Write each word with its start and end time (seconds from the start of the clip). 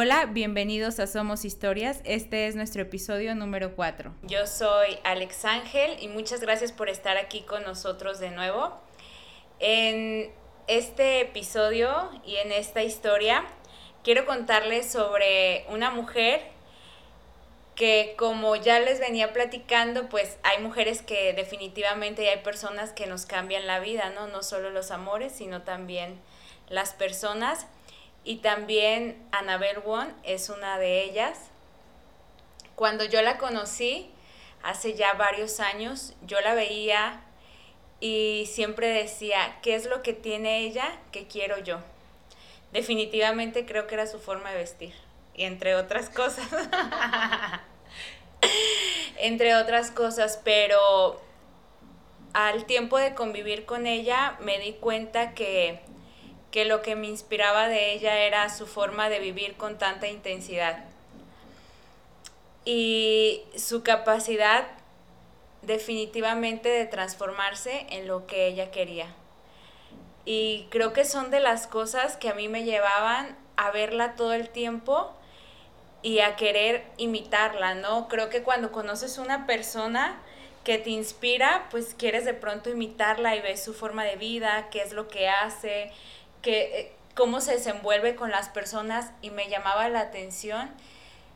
Hola, 0.00 0.26
bienvenidos 0.26 1.00
a 1.00 1.08
Somos 1.08 1.44
Historias. 1.44 2.02
Este 2.04 2.46
es 2.46 2.54
nuestro 2.54 2.82
episodio 2.82 3.34
número 3.34 3.74
4. 3.74 4.14
Yo 4.22 4.46
soy 4.46 4.96
Alex 5.02 5.44
Ángel 5.44 6.00
y 6.00 6.06
muchas 6.06 6.40
gracias 6.40 6.70
por 6.70 6.88
estar 6.88 7.16
aquí 7.16 7.40
con 7.40 7.64
nosotros 7.64 8.20
de 8.20 8.30
nuevo. 8.30 8.78
En 9.58 10.30
este 10.68 11.22
episodio 11.22 12.12
y 12.24 12.36
en 12.36 12.52
esta 12.52 12.84
historia 12.84 13.44
quiero 14.04 14.24
contarles 14.24 14.88
sobre 14.88 15.66
una 15.68 15.90
mujer 15.90 16.42
que 17.74 18.14
como 18.16 18.54
ya 18.54 18.78
les 18.78 19.00
venía 19.00 19.32
platicando, 19.32 20.08
pues 20.08 20.38
hay 20.44 20.62
mujeres 20.62 21.02
que 21.02 21.32
definitivamente 21.32 22.22
y 22.22 22.28
hay 22.28 22.38
personas 22.44 22.92
que 22.92 23.08
nos 23.08 23.26
cambian 23.26 23.66
la 23.66 23.80
vida, 23.80 24.10
¿no? 24.10 24.28
No 24.28 24.44
solo 24.44 24.70
los 24.70 24.92
amores, 24.92 25.32
sino 25.32 25.62
también 25.62 26.20
las 26.68 26.92
personas. 26.92 27.66
Y 28.24 28.36
también 28.36 29.26
Annabelle 29.32 29.80
Won 29.80 30.12
es 30.22 30.48
una 30.48 30.78
de 30.78 31.02
ellas. 31.04 31.38
Cuando 32.74 33.04
yo 33.04 33.22
la 33.22 33.38
conocí, 33.38 34.10
hace 34.62 34.94
ya 34.94 35.14
varios 35.14 35.60
años, 35.60 36.14
yo 36.26 36.40
la 36.40 36.54
veía 36.54 37.22
y 38.00 38.48
siempre 38.52 38.88
decía, 38.88 39.58
¿qué 39.62 39.74
es 39.74 39.86
lo 39.86 40.02
que 40.02 40.12
tiene 40.12 40.60
ella 40.60 40.98
que 41.10 41.26
quiero 41.26 41.58
yo? 41.58 41.78
Definitivamente 42.72 43.66
creo 43.66 43.86
que 43.86 43.94
era 43.94 44.06
su 44.06 44.18
forma 44.18 44.50
de 44.50 44.58
vestir, 44.58 44.94
y 45.34 45.44
entre 45.44 45.74
otras 45.74 46.10
cosas. 46.14 46.48
entre 49.16 49.56
otras 49.56 49.90
cosas, 49.90 50.40
pero 50.44 51.20
al 52.34 52.66
tiempo 52.66 52.98
de 52.98 53.14
convivir 53.14 53.64
con 53.64 53.86
ella 53.86 54.36
me 54.40 54.58
di 54.58 54.74
cuenta 54.74 55.34
que 55.34 55.80
que 56.50 56.64
lo 56.64 56.82
que 56.82 56.96
me 56.96 57.06
inspiraba 57.06 57.68
de 57.68 57.92
ella 57.92 58.18
era 58.18 58.48
su 58.48 58.66
forma 58.66 59.08
de 59.08 59.20
vivir 59.20 59.56
con 59.56 59.78
tanta 59.78 60.08
intensidad 60.08 60.84
y 62.64 63.42
su 63.56 63.82
capacidad 63.82 64.66
definitivamente 65.62 66.68
de 66.68 66.86
transformarse 66.86 67.86
en 67.90 68.06
lo 68.06 68.26
que 68.26 68.46
ella 68.46 68.70
quería. 68.70 69.14
Y 70.24 70.66
creo 70.70 70.92
que 70.92 71.04
son 71.04 71.30
de 71.30 71.40
las 71.40 71.66
cosas 71.66 72.16
que 72.16 72.28
a 72.28 72.34
mí 72.34 72.48
me 72.48 72.64
llevaban 72.64 73.36
a 73.56 73.70
verla 73.70 74.16
todo 74.16 74.34
el 74.34 74.50
tiempo 74.50 75.12
y 76.02 76.20
a 76.20 76.36
querer 76.36 76.84
imitarla, 76.96 77.74
¿no? 77.74 78.08
Creo 78.08 78.28
que 78.28 78.42
cuando 78.42 78.70
conoces 78.70 79.18
una 79.18 79.46
persona 79.46 80.20
que 80.62 80.78
te 80.78 80.90
inspira, 80.90 81.66
pues 81.70 81.94
quieres 81.94 82.24
de 82.24 82.34
pronto 82.34 82.68
imitarla 82.68 83.34
y 83.34 83.40
ves 83.40 83.64
su 83.64 83.72
forma 83.72 84.04
de 84.04 84.16
vida, 84.16 84.68
qué 84.70 84.82
es 84.82 84.92
lo 84.92 85.08
que 85.08 85.28
hace, 85.28 85.90
que, 86.48 86.80
eh, 86.80 86.92
cómo 87.14 87.42
se 87.42 87.52
desenvuelve 87.52 88.14
con 88.14 88.30
las 88.30 88.48
personas 88.48 89.10
y 89.20 89.28
me 89.28 89.50
llamaba 89.50 89.90
la 89.90 90.00
atención. 90.00 90.70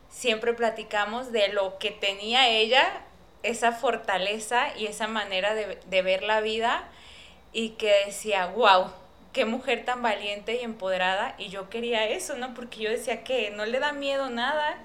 Siempre 0.09 0.53
platicamos 0.53 1.31
de 1.31 1.49
lo 1.49 1.77
que 1.77 1.91
tenía 1.91 2.49
ella, 2.49 2.83
esa 3.43 3.73
fortaleza 3.73 4.75
y 4.75 4.87
esa 4.87 5.05
manera 5.05 5.53
de, 5.53 5.77
de 5.85 6.01
ver 6.01 6.23
la 6.23 6.41
vida 6.41 6.89
y 7.51 7.69
que 7.71 7.93
decía, 8.07 8.47
wow, 8.47 8.87
qué 9.33 9.45
mujer 9.45 9.85
tan 9.85 10.01
valiente 10.01 10.55
y 10.55 10.63
empoderada. 10.63 11.35
Y 11.37 11.49
yo 11.49 11.69
quería 11.69 12.07
eso, 12.07 12.35
¿no? 12.35 12.55
Porque 12.55 12.79
yo 12.79 12.89
decía 12.89 13.23
que 13.23 13.51
no 13.51 13.67
le 13.67 13.79
da 13.79 13.93
miedo 13.93 14.31
nada, 14.31 14.81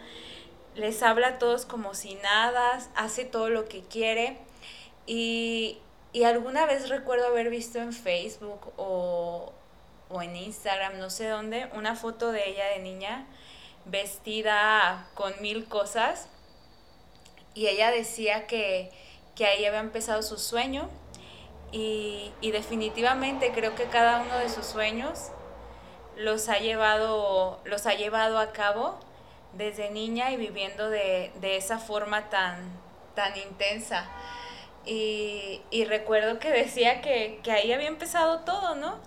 les 0.75 1.03
habla 1.03 1.29
a 1.29 1.39
todos 1.39 1.65
como 1.65 1.95
si 1.95 2.17
nada, 2.17 2.81
hace 2.97 3.25
todo 3.25 3.48
lo 3.48 3.67
que 3.67 3.81
quiere. 3.81 4.37
Y, 5.07 5.79
y 6.13 6.25
alguna 6.25 6.67
vez 6.67 6.91
recuerdo 6.91 7.29
haber 7.29 7.48
visto 7.48 7.79
en 7.79 7.95
Facebook 7.95 8.75
o, 8.77 9.55
o 10.11 10.23
en 10.23 10.37
Instagram, 10.37 10.98
no 10.98 11.11
sé 11.11 11.28
dónde, 11.28 11.69
una 11.75 11.95
foto 11.95 12.33
de 12.33 12.48
ella 12.48 12.67
de 12.67 12.78
niña 12.81 13.27
vestida 13.84 15.09
con 15.14 15.33
mil 15.41 15.67
cosas 15.67 16.28
y 17.55 17.67
ella 17.67 17.91
decía 17.91 18.47
que, 18.47 18.91
que 19.34 19.47
ahí 19.47 19.64
había 19.64 19.81
empezado 19.81 20.23
su 20.23 20.39
sueño 20.39 20.89
y, 21.73 22.33
y, 22.41 22.51
definitivamente 22.51 23.52
creo 23.52 23.74
que 23.74 23.85
cada 23.85 24.23
uno 24.23 24.39
de 24.39 24.48
sus 24.48 24.64
sueños 24.64 25.30
los 26.17 26.48
ha 26.48 26.58
llevado, 26.58 27.61
los 27.64 27.86
ha 27.86 27.92
llevado 27.92 28.39
a 28.39 28.52
cabo 28.52 28.98
desde 29.52 29.90
niña 29.90 30.30
y 30.30 30.36
viviendo 30.36 30.89
de, 30.89 31.30
de 31.40 31.57
esa 31.57 31.79
forma 31.79 32.30
tan, 32.30 32.70
tan 33.14 33.36
intensa. 33.36 34.08
Y, 34.86 35.61
y 35.70 35.85
recuerdo 35.85 36.39
que 36.39 36.51
decía 36.51 37.02
que, 37.02 37.40
que 37.42 37.52
ahí 37.52 37.73
había 37.73 37.89
empezado 37.89 38.40
todo, 38.40 38.75
¿no? 38.75 38.98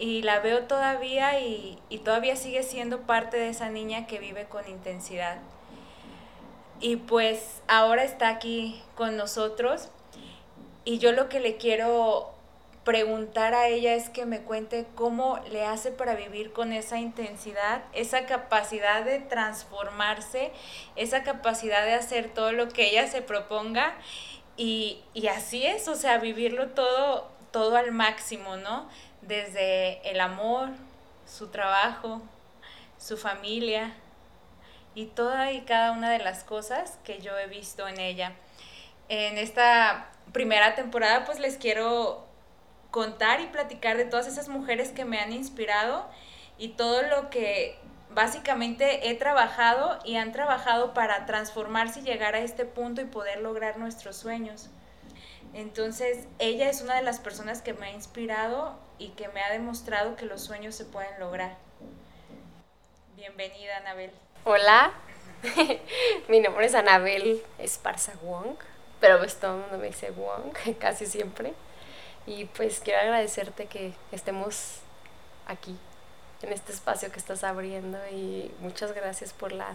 Y 0.00 0.22
la 0.22 0.40
veo 0.40 0.62
todavía 0.62 1.38
y, 1.40 1.78
todavía 2.02 2.34
sigue 2.34 2.62
siendo 2.62 3.02
parte 3.02 3.36
de 3.36 3.50
esa 3.50 3.68
niña 3.68 4.06
que 4.06 4.18
vive 4.18 4.46
con 4.46 4.66
intensidad. 4.66 5.36
Y 6.80 6.96
pues 6.96 7.60
ahora 7.68 8.02
está 8.02 8.30
aquí 8.30 8.82
con 8.94 9.18
nosotros 9.18 9.90
y 10.86 10.98
yo 10.98 11.12
lo 11.12 11.28
que 11.28 11.38
le 11.38 11.58
quiero 11.58 12.32
preguntar 12.82 13.52
a 13.52 13.68
ella 13.68 13.94
es 13.94 14.08
que 14.08 14.24
me 14.24 14.40
cuente 14.40 14.86
cómo 14.94 15.38
le 15.50 15.66
hace 15.66 15.90
para 15.90 16.14
vivir 16.14 16.54
con 16.54 16.72
esa 16.72 16.98
intensidad, 16.98 17.82
esa 17.92 18.24
capacidad 18.24 19.04
de 19.04 19.18
transformarse, 19.18 20.50
esa 20.96 21.22
capacidad 21.22 21.84
de 21.84 21.92
hacer 21.92 22.30
todo 22.32 22.52
lo 22.52 22.70
que 22.70 22.88
ella 22.88 23.06
se 23.06 23.20
proponga 23.20 23.98
y, 24.56 25.02
y 25.12 25.26
así 25.26 25.66
es, 25.66 25.88
o 25.88 25.94
sea, 25.94 26.16
vivirlo 26.16 26.68
todo, 26.68 27.28
todo 27.50 27.76
al 27.76 27.92
máximo, 27.92 28.56
¿no? 28.56 28.88
Desde 29.22 30.08
el 30.10 30.20
amor, 30.20 30.70
su 31.26 31.48
trabajo, 31.48 32.22
su 32.98 33.16
familia 33.16 33.94
y 34.94 35.06
toda 35.06 35.52
y 35.52 35.62
cada 35.62 35.92
una 35.92 36.10
de 36.10 36.18
las 36.18 36.44
cosas 36.44 36.98
que 37.04 37.20
yo 37.20 37.38
he 37.38 37.46
visto 37.46 37.86
en 37.88 38.00
ella. 38.00 38.32
En 39.08 39.38
esta 39.38 40.10
primera 40.32 40.74
temporada 40.74 41.24
pues 41.24 41.38
les 41.38 41.56
quiero 41.56 42.26
contar 42.90 43.40
y 43.40 43.46
platicar 43.46 43.96
de 43.96 44.04
todas 44.04 44.26
esas 44.26 44.48
mujeres 44.48 44.90
que 44.90 45.04
me 45.04 45.20
han 45.20 45.32
inspirado 45.32 46.06
y 46.58 46.68
todo 46.68 47.02
lo 47.02 47.30
que 47.30 47.78
básicamente 48.10 49.08
he 49.08 49.14
trabajado 49.14 49.98
y 50.04 50.16
han 50.16 50.32
trabajado 50.32 50.92
para 50.94 51.26
transformarse 51.26 52.00
y 52.00 52.02
llegar 52.02 52.34
a 52.34 52.40
este 52.40 52.64
punto 52.64 53.00
y 53.00 53.04
poder 53.04 53.40
lograr 53.40 53.78
nuestros 53.78 54.16
sueños. 54.16 54.68
Entonces, 55.54 56.26
ella 56.38 56.68
es 56.68 56.80
una 56.80 56.96
de 56.96 57.02
las 57.02 57.18
personas 57.18 57.60
que 57.60 57.74
me 57.74 57.86
ha 57.86 57.90
inspirado 57.90 58.78
y 58.98 59.08
que 59.10 59.28
me 59.28 59.42
ha 59.42 59.50
demostrado 59.50 60.14
que 60.14 60.24
los 60.26 60.42
sueños 60.42 60.74
se 60.76 60.84
pueden 60.84 61.18
lograr. 61.18 61.56
Bienvenida, 63.16 63.78
Anabel. 63.78 64.12
Hola, 64.44 64.92
mi 66.28 66.40
nombre 66.40 66.66
es 66.66 66.74
Anabel 66.74 67.42
Esparza 67.58 68.12
Wong, 68.22 68.56
pero 69.00 69.18
pues 69.18 69.40
todo 69.40 69.56
el 69.56 69.60
mundo 69.62 69.78
me 69.78 69.88
dice 69.88 70.10
Wong 70.12 70.52
casi 70.78 71.06
siempre. 71.06 71.52
Y 72.26 72.44
pues 72.44 72.80
quiero 72.80 73.00
agradecerte 73.00 73.66
que 73.66 73.92
estemos 74.12 74.76
aquí, 75.46 75.76
en 76.42 76.52
este 76.52 76.72
espacio 76.72 77.10
que 77.10 77.18
estás 77.18 77.42
abriendo 77.42 77.98
y 78.08 78.52
muchas 78.60 78.92
gracias 78.92 79.32
por 79.32 79.52
la, 79.52 79.74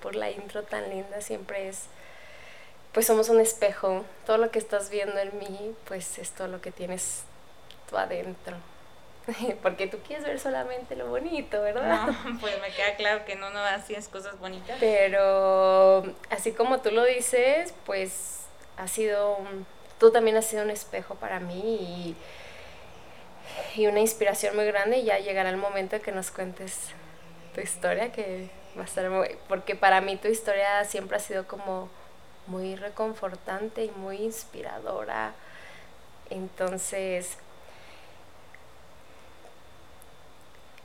por 0.00 0.14
la 0.14 0.30
intro 0.30 0.62
tan 0.62 0.88
linda, 0.88 1.20
siempre 1.20 1.68
es 1.68 1.86
pues 2.92 3.06
somos 3.06 3.28
un 3.28 3.40
espejo. 3.40 4.04
Todo 4.26 4.38
lo 4.38 4.50
que 4.50 4.58
estás 4.58 4.90
viendo 4.90 5.18
en 5.18 5.38
mí, 5.38 5.74
pues 5.86 6.18
es 6.18 6.30
todo 6.30 6.48
lo 6.48 6.60
que 6.60 6.72
tienes 6.72 7.22
tú 7.88 7.96
adentro. 7.96 8.56
Porque 9.62 9.86
tú 9.86 9.98
quieres 10.06 10.24
ver 10.24 10.38
solamente 10.38 10.96
lo 10.96 11.08
bonito, 11.08 11.60
¿verdad? 11.60 12.06
No, 12.06 12.40
pues 12.40 12.60
me 12.60 12.70
queda 12.70 12.96
claro 12.96 13.24
que 13.24 13.36
no, 13.36 13.50
no 13.50 13.60
haces 13.60 14.08
cosas 14.08 14.38
bonitas. 14.38 14.76
Pero 14.80 16.04
así 16.30 16.52
como 16.52 16.80
tú 16.80 16.90
lo 16.90 17.04
dices, 17.04 17.74
pues 17.84 18.40
ha 18.76 18.88
sido, 18.88 19.38
tú 19.98 20.10
también 20.10 20.36
has 20.36 20.46
sido 20.46 20.64
un 20.64 20.70
espejo 20.70 21.14
para 21.16 21.38
mí 21.38 22.14
y, 23.76 23.80
y 23.80 23.86
una 23.86 24.00
inspiración 24.00 24.56
muy 24.56 24.64
grande 24.66 24.98
y 24.98 25.04
ya 25.04 25.18
llegará 25.18 25.50
el 25.50 25.58
momento 25.58 26.00
que 26.00 26.12
nos 26.12 26.30
cuentes 26.30 26.88
tu 27.54 27.60
historia, 27.60 28.10
que 28.10 28.48
va 28.76 28.82
a 28.82 28.84
estar 28.86 29.08
muy, 29.10 29.36
porque 29.48 29.76
para 29.76 30.00
mí 30.00 30.16
tu 30.16 30.28
historia 30.28 30.84
siempre 30.84 31.16
ha 31.16 31.20
sido 31.20 31.46
como 31.46 31.90
muy 32.46 32.76
reconfortante 32.76 33.84
y 33.84 33.90
muy 33.90 34.18
inspiradora. 34.18 35.32
Entonces, 36.30 37.38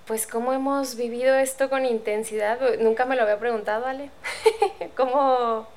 pues 0.06 0.28
cómo 0.28 0.54
hemos 0.54 0.96
vivido 0.96 1.36
esto 1.36 1.70
con 1.70 1.86
intensidad, 1.86 2.60
nunca 2.80 3.06
me 3.06 3.16
lo 3.16 3.24
había 3.24 3.40
preguntado, 3.40 3.86
Ale. 3.86 4.12
¿Cómo, 4.96 5.68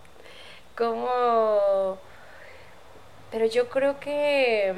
cómo, 0.76 1.98
pero 3.30 3.46
yo 3.46 3.69
creo 3.69 4.00
que 4.00 4.75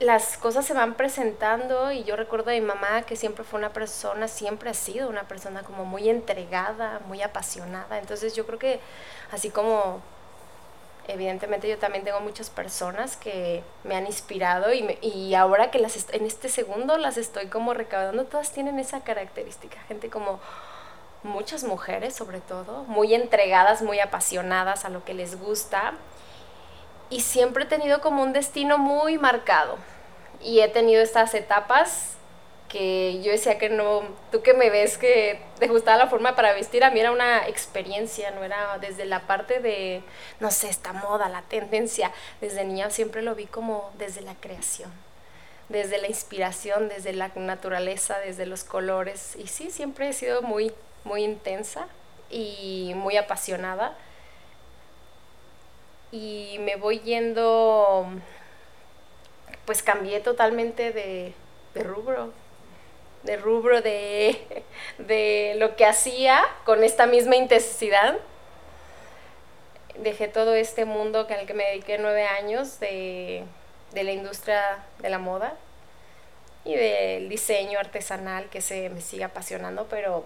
las 0.00 0.38
cosas 0.38 0.64
se 0.64 0.74
van 0.74 0.94
presentando 0.94 1.90
y 1.90 2.04
yo 2.04 2.14
recuerdo 2.14 2.50
a 2.50 2.54
mi 2.54 2.60
mamá 2.60 3.02
que 3.02 3.16
siempre 3.16 3.44
fue 3.44 3.58
una 3.58 3.72
persona, 3.72 4.28
siempre 4.28 4.70
ha 4.70 4.74
sido 4.74 5.08
una 5.08 5.24
persona 5.24 5.62
como 5.64 5.84
muy 5.84 6.08
entregada, 6.08 7.00
muy 7.06 7.20
apasionada. 7.22 7.98
Entonces 7.98 8.34
yo 8.34 8.46
creo 8.46 8.58
que 8.58 8.80
así 9.32 9.50
como 9.50 10.00
evidentemente 11.08 11.68
yo 11.68 11.78
también 11.78 12.04
tengo 12.04 12.20
muchas 12.20 12.50
personas 12.50 13.16
que 13.16 13.64
me 13.82 13.96
han 13.96 14.06
inspirado 14.06 14.72
y, 14.72 14.98
y 15.00 15.34
ahora 15.34 15.70
que 15.70 15.78
las 15.78 15.96
en 16.12 16.26
este 16.26 16.48
segundo 16.48 16.96
las 16.98 17.16
estoy 17.16 17.46
como 17.46 17.74
recaudando, 17.74 18.24
todas 18.24 18.52
tienen 18.52 18.78
esa 18.78 19.00
característica, 19.00 19.80
gente 19.88 20.10
como 20.10 20.38
muchas 21.24 21.64
mujeres 21.64 22.14
sobre 22.14 22.40
todo, 22.40 22.84
muy 22.84 23.14
entregadas, 23.14 23.82
muy 23.82 23.98
apasionadas 23.98 24.84
a 24.84 24.90
lo 24.90 25.04
que 25.04 25.14
les 25.14 25.40
gusta 25.40 25.94
y 27.10 27.20
siempre 27.20 27.64
he 27.64 27.66
tenido 27.66 28.00
como 28.00 28.22
un 28.22 28.32
destino 28.32 28.78
muy 28.78 29.18
marcado. 29.18 29.78
Y 30.40 30.60
he 30.60 30.68
tenido 30.68 31.02
estas 31.02 31.34
etapas 31.34 32.18
que 32.68 33.20
yo 33.22 33.32
decía 33.32 33.58
que 33.58 33.70
no, 33.70 34.02
tú 34.30 34.42
que 34.42 34.52
me 34.52 34.70
ves 34.70 34.98
que 34.98 35.40
te 35.58 35.68
gustaba 35.68 35.96
la 35.96 36.08
forma 36.08 36.36
para 36.36 36.52
vestir, 36.52 36.84
a 36.84 36.90
mí 36.90 37.00
era 37.00 37.10
una 37.10 37.48
experiencia, 37.48 38.30
no 38.30 38.44
era 38.44 38.78
desde 38.78 39.06
la 39.06 39.26
parte 39.26 39.60
de, 39.60 40.02
no 40.38 40.50
sé, 40.50 40.68
esta 40.68 40.92
moda, 40.92 41.28
la 41.28 41.42
tendencia, 41.42 42.12
desde 42.40 42.64
niña 42.64 42.90
siempre 42.90 43.22
lo 43.22 43.34
vi 43.34 43.46
como 43.46 43.90
desde 43.96 44.20
la 44.20 44.34
creación, 44.34 44.92
desde 45.70 45.98
la 45.98 46.08
inspiración, 46.08 46.88
desde 46.88 47.14
la 47.14 47.32
naturaleza, 47.34 48.18
desde 48.18 48.44
los 48.44 48.64
colores, 48.64 49.34
y 49.36 49.46
sí, 49.46 49.70
siempre 49.70 50.10
he 50.10 50.12
sido 50.12 50.42
muy, 50.42 50.72
muy 51.04 51.24
intensa 51.24 51.88
y 52.30 52.92
muy 52.96 53.16
apasionada, 53.16 53.96
y 56.10 56.56
me 56.60 56.76
voy 56.76 57.00
yendo, 57.00 58.06
pues 59.64 59.82
cambié 59.82 60.20
totalmente 60.20 60.92
de, 60.92 61.34
de 61.74 61.82
rubro, 61.82 62.32
de 63.24 63.36
rubro 63.36 63.82
de, 63.82 65.54
lo 65.58 65.76
que 65.76 65.84
hacía 65.84 66.44
con 66.64 66.84
esta 66.84 67.06
misma 67.06 67.36
intensidad. 67.36 68.16
Dejé 69.96 70.28
todo 70.28 70.54
este 70.54 70.84
mundo 70.84 71.26
al 71.28 71.46
que 71.46 71.54
me 71.54 71.64
dediqué 71.64 71.98
nueve 71.98 72.24
años 72.24 72.78
de, 72.80 73.44
de 73.92 74.04
la 74.04 74.12
industria 74.12 74.84
de 75.00 75.10
la 75.10 75.18
moda 75.18 75.56
y 76.64 76.74
del 76.74 77.28
diseño 77.28 77.78
artesanal 77.78 78.48
que 78.48 78.60
se 78.60 78.90
me 78.90 79.00
sigue 79.00 79.24
apasionando, 79.24 79.86
pero 79.88 80.24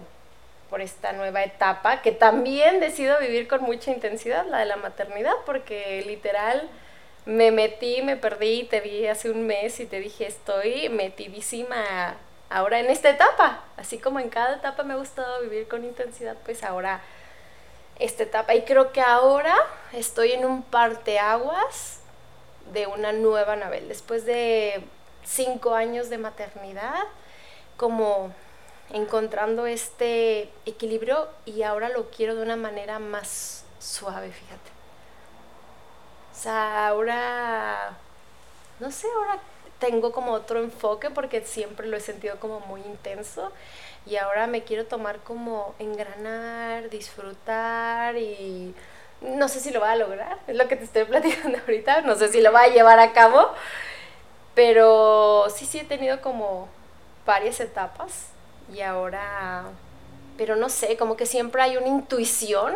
por 0.69 0.81
esta 0.81 1.13
nueva 1.13 1.43
etapa 1.43 2.01
que 2.01 2.11
también 2.11 2.79
decido 2.79 3.19
vivir 3.19 3.47
con 3.47 3.61
mucha 3.61 3.91
intensidad, 3.91 4.45
la 4.47 4.59
de 4.59 4.65
la 4.65 4.77
maternidad, 4.77 5.33
porque 5.45 6.03
literal 6.05 6.69
me 7.25 7.51
metí, 7.51 8.01
me 8.01 8.17
perdí, 8.17 8.63
te 8.63 8.81
vi 8.81 9.07
hace 9.07 9.29
un 9.29 9.45
mes 9.47 9.79
y 9.79 9.85
te 9.85 9.99
dije 9.99 10.27
estoy 10.27 10.89
metidísima 10.89 12.15
ahora 12.49 12.79
en 12.79 12.89
esta 12.89 13.09
etapa. 13.09 13.63
Así 13.77 13.97
como 13.97 14.19
en 14.19 14.29
cada 14.29 14.55
etapa 14.55 14.83
me 14.83 14.93
ha 14.93 14.97
gustado 14.97 15.41
vivir 15.41 15.67
con 15.67 15.83
intensidad, 15.83 16.37
pues 16.43 16.63
ahora 16.63 17.01
esta 17.99 18.23
etapa. 18.23 18.53
Y 18.55 18.63
creo 18.63 18.91
que 18.91 19.01
ahora 19.01 19.55
estoy 19.93 20.33
en 20.33 20.45
un 20.45 20.63
parteaguas 20.63 21.99
de 22.71 22.87
una 22.87 23.11
nueva 23.11 23.53
Anabel. 23.53 23.87
Después 23.87 24.25
de 24.25 24.83
cinco 25.23 25.75
años 25.75 26.09
de 26.09 26.17
maternidad, 26.17 27.03
como 27.77 28.33
encontrando 28.89 29.65
este 29.65 30.49
equilibrio 30.65 31.27
y 31.45 31.63
ahora 31.63 31.89
lo 31.89 32.09
quiero 32.09 32.35
de 32.35 32.43
una 32.43 32.55
manera 32.55 32.99
más 32.99 33.65
suave, 33.79 34.31
fíjate. 34.31 34.71
O 36.31 36.35
sea, 36.35 36.87
ahora, 36.87 37.97
no 38.79 38.91
sé, 38.91 39.07
ahora 39.15 39.39
tengo 39.79 40.11
como 40.11 40.31
otro 40.31 40.59
enfoque 40.59 41.09
porque 41.09 41.41
siempre 41.41 41.87
lo 41.87 41.97
he 41.97 41.99
sentido 41.99 42.39
como 42.39 42.59
muy 42.61 42.81
intenso 42.81 43.51
y 44.05 44.17
ahora 44.17 44.47
me 44.47 44.63
quiero 44.63 44.85
tomar 44.85 45.19
como 45.19 45.75
engranar, 45.79 46.89
disfrutar 46.89 48.17
y 48.17 48.73
no 49.21 49.47
sé 49.47 49.59
si 49.59 49.71
lo 49.71 49.79
va 49.79 49.91
a 49.91 49.95
lograr, 49.95 50.37
es 50.47 50.55
lo 50.55 50.67
que 50.67 50.75
te 50.75 50.85
estoy 50.85 51.03
platicando 51.05 51.59
ahorita, 51.59 52.01
no 52.01 52.15
sé 52.15 52.29
si 52.29 52.41
lo 52.41 52.51
va 52.51 52.63
a 52.63 52.67
llevar 52.67 52.99
a 52.99 53.13
cabo, 53.13 53.51
pero 54.55 55.47
sí, 55.49 55.65
sí 55.65 55.79
he 55.79 55.85
tenido 55.85 56.21
como 56.21 56.67
varias 57.25 57.59
etapas 57.59 58.32
y 58.71 58.81
ahora, 58.81 59.65
pero 60.37 60.55
no 60.55 60.69
sé, 60.69 60.97
como 60.97 61.17
que 61.17 61.25
siempre 61.25 61.61
hay 61.61 61.77
una 61.77 61.87
intuición 61.87 62.75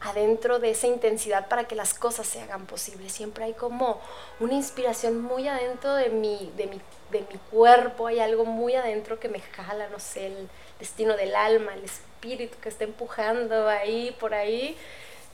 adentro 0.00 0.58
de 0.58 0.70
esa 0.70 0.88
intensidad 0.88 1.48
para 1.48 1.64
que 1.64 1.74
las 1.74 1.94
cosas 1.94 2.26
se 2.26 2.40
hagan 2.40 2.66
posibles. 2.66 3.12
Siempre 3.12 3.44
hay 3.44 3.52
como 3.54 4.00
una 4.40 4.54
inspiración 4.54 5.22
muy 5.22 5.48
adentro 5.48 5.94
de 5.94 6.10
mi, 6.10 6.52
de 6.56 6.66
mi, 6.66 6.80
de 7.10 7.20
mi 7.20 7.38
cuerpo, 7.50 8.08
hay 8.08 8.20
algo 8.20 8.44
muy 8.44 8.74
adentro 8.74 9.20
que 9.20 9.28
me 9.28 9.40
jala, 9.40 9.88
no 9.88 9.98
sé, 9.98 10.26
el 10.26 10.48
destino 10.80 11.16
del 11.16 11.34
alma, 11.36 11.74
el 11.74 11.84
espíritu 11.84 12.58
que 12.60 12.68
está 12.68 12.84
empujando 12.84 13.68
ahí, 13.68 14.16
por 14.18 14.34
ahí. 14.34 14.76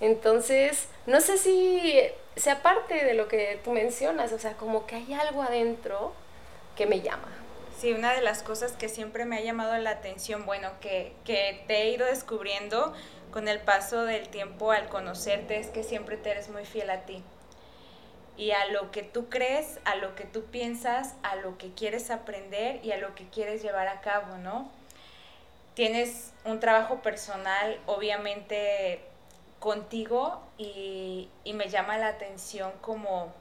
Entonces, 0.00 0.88
no 1.06 1.20
sé 1.20 1.38
si 1.38 2.00
sea 2.36 2.62
parte 2.62 3.04
de 3.04 3.14
lo 3.14 3.26
que 3.26 3.60
tú 3.64 3.72
mencionas, 3.72 4.32
o 4.32 4.38
sea, 4.38 4.52
como 4.52 4.86
que 4.86 4.96
hay 4.96 5.12
algo 5.14 5.42
adentro 5.42 6.12
que 6.76 6.86
me 6.86 7.00
llama. 7.00 7.28
Sí, 7.78 7.92
una 7.92 8.12
de 8.12 8.22
las 8.22 8.42
cosas 8.42 8.72
que 8.72 8.88
siempre 8.88 9.24
me 9.24 9.36
ha 9.36 9.40
llamado 9.40 9.78
la 9.78 9.90
atención, 9.90 10.44
bueno, 10.46 10.68
que, 10.80 11.12
que 11.24 11.62
te 11.68 11.82
he 11.82 11.90
ido 11.90 12.06
descubriendo, 12.06 12.92
con 13.30 13.46
el 13.46 13.60
paso 13.60 14.04
del 14.04 14.28
tiempo 14.30 14.72
al 14.72 14.88
conocerte 14.88 15.60
es 15.60 15.68
que 15.68 15.84
siempre 15.84 16.16
te 16.16 16.32
eres 16.32 16.48
muy 16.48 16.64
fiel 16.64 16.90
a 16.90 17.02
ti. 17.02 17.22
Y 18.36 18.50
a 18.50 18.66
lo 18.72 18.90
que 18.90 19.04
tú 19.04 19.28
crees, 19.28 19.78
a 19.84 19.94
lo 19.94 20.16
que 20.16 20.24
tú 20.24 20.46
piensas, 20.46 21.14
a 21.22 21.36
lo 21.36 21.56
que 21.56 21.72
quieres 21.72 22.10
aprender 22.10 22.84
y 22.84 22.90
a 22.90 22.96
lo 22.96 23.14
que 23.14 23.28
quieres 23.28 23.62
llevar 23.62 23.86
a 23.86 24.00
cabo, 24.00 24.38
¿no? 24.38 24.68
Tienes 25.74 26.32
un 26.44 26.58
trabajo 26.58 27.00
personal, 27.00 27.78
obviamente, 27.86 29.04
contigo 29.60 30.42
y, 30.56 31.28
y 31.44 31.52
me 31.52 31.68
llama 31.68 31.96
la 31.96 32.08
atención 32.08 32.72
como 32.80 33.32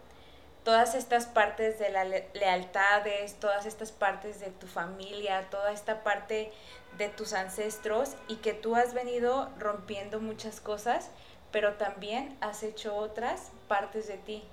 todas 0.67 0.95
estas 0.95 1.27
partes 1.27 1.79
de 1.79 1.89
las 1.91 2.05
lealtades, 2.33 3.39
todas 3.39 3.65
estas 3.65 3.93
partes 3.93 4.41
de 4.41 4.47
tu 4.47 4.67
familia, 4.67 5.47
toda 5.49 5.71
esta 5.71 6.03
parte 6.03 6.51
de 6.97 7.07
tus 7.07 7.31
ancestros 7.31 8.17
y 8.27 8.35
que 8.35 8.51
tú 8.51 8.75
has 8.75 8.93
venido 8.93 9.49
rompiendo 9.57 10.19
muchas 10.19 10.59
cosas, 10.59 11.09
pero 11.53 11.75
también 11.75 12.37
has 12.41 12.63
hecho 12.63 12.97
otras 12.97 13.51
partes 13.69 14.09
de 14.09 14.17
ti. 14.17 14.43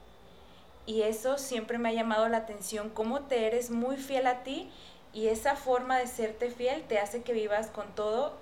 Y 0.86 1.02
eso 1.02 1.36
siempre 1.36 1.78
me 1.78 1.88
ha 1.88 1.94
llamado 1.94 2.28
la 2.28 2.36
atención, 2.36 2.90
cómo 2.90 3.22
te 3.22 3.48
eres 3.48 3.72
muy 3.72 3.96
fiel 3.96 4.28
a 4.28 4.44
ti 4.44 4.70
y 5.12 5.26
esa 5.26 5.56
forma 5.56 5.98
de 5.98 6.06
serte 6.06 6.48
fiel 6.52 6.84
te 6.84 7.00
hace 7.00 7.24
que 7.24 7.32
vivas 7.32 7.66
con 7.70 7.92
todo, 7.96 8.34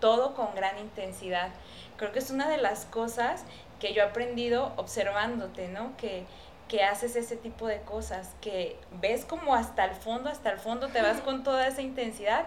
todo 0.00 0.34
con 0.34 0.54
gran 0.54 0.78
intensidad. 0.78 1.50
Creo 1.98 2.12
que 2.12 2.20
es 2.20 2.30
una 2.30 2.48
de 2.48 2.56
las 2.56 2.86
cosas 2.86 3.44
que 3.78 3.92
yo 3.92 4.02
he 4.02 4.06
aprendido 4.06 4.72
observándote, 4.76 5.68
¿no? 5.68 5.94
Que, 5.98 6.24
que 6.68 6.84
haces 6.84 7.16
ese 7.16 7.36
tipo 7.36 7.66
de 7.66 7.80
cosas, 7.80 8.34
que 8.40 8.78
ves 9.00 9.24
como 9.24 9.54
hasta 9.54 9.84
el 9.86 9.94
fondo, 9.94 10.28
hasta 10.28 10.50
el 10.50 10.58
fondo 10.58 10.88
te 10.88 11.02
vas 11.02 11.20
con 11.20 11.42
toda 11.42 11.66
esa 11.66 11.82
intensidad 11.82 12.46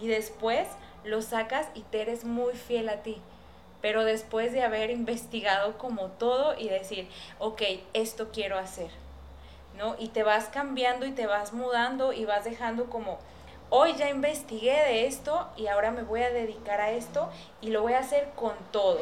y 0.00 0.08
después 0.08 0.68
lo 1.04 1.22
sacas 1.22 1.66
y 1.74 1.80
te 1.80 2.02
eres 2.02 2.24
muy 2.24 2.54
fiel 2.54 2.88
a 2.88 3.02
ti. 3.02 3.20
Pero 3.80 4.04
después 4.04 4.52
de 4.52 4.62
haber 4.62 4.90
investigado 4.90 5.76
como 5.78 6.08
todo 6.08 6.56
y 6.56 6.68
decir, 6.68 7.08
ok, 7.38 7.62
esto 7.94 8.30
quiero 8.32 8.58
hacer, 8.58 8.90
¿no? 9.76 9.96
Y 9.98 10.08
te 10.08 10.22
vas 10.22 10.44
cambiando 10.50 11.06
y 11.06 11.12
te 11.12 11.26
vas 11.26 11.52
mudando 11.52 12.12
y 12.12 12.24
vas 12.24 12.44
dejando 12.44 12.88
como 12.90 13.18
hoy 13.74 13.94
ya 13.94 14.10
investigué 14.10 14.74
de 14.84 15.06
esto 15.06 15.48
y 15.56 15.66
ahora 15.66 15.90
me 15.92 16.02
voy 16.02 16.20
a 16.20 16.30
dedicar 16.30 16.82
a 16.82 16.90
esto 16.90 17.30
y 17.62 17.70
lo 17.70 17.80
voy 17.80 17.94
a 17.94 18.00
hacer 18.00 18.28
con 18.36 18.52
todo. 18.70 19.00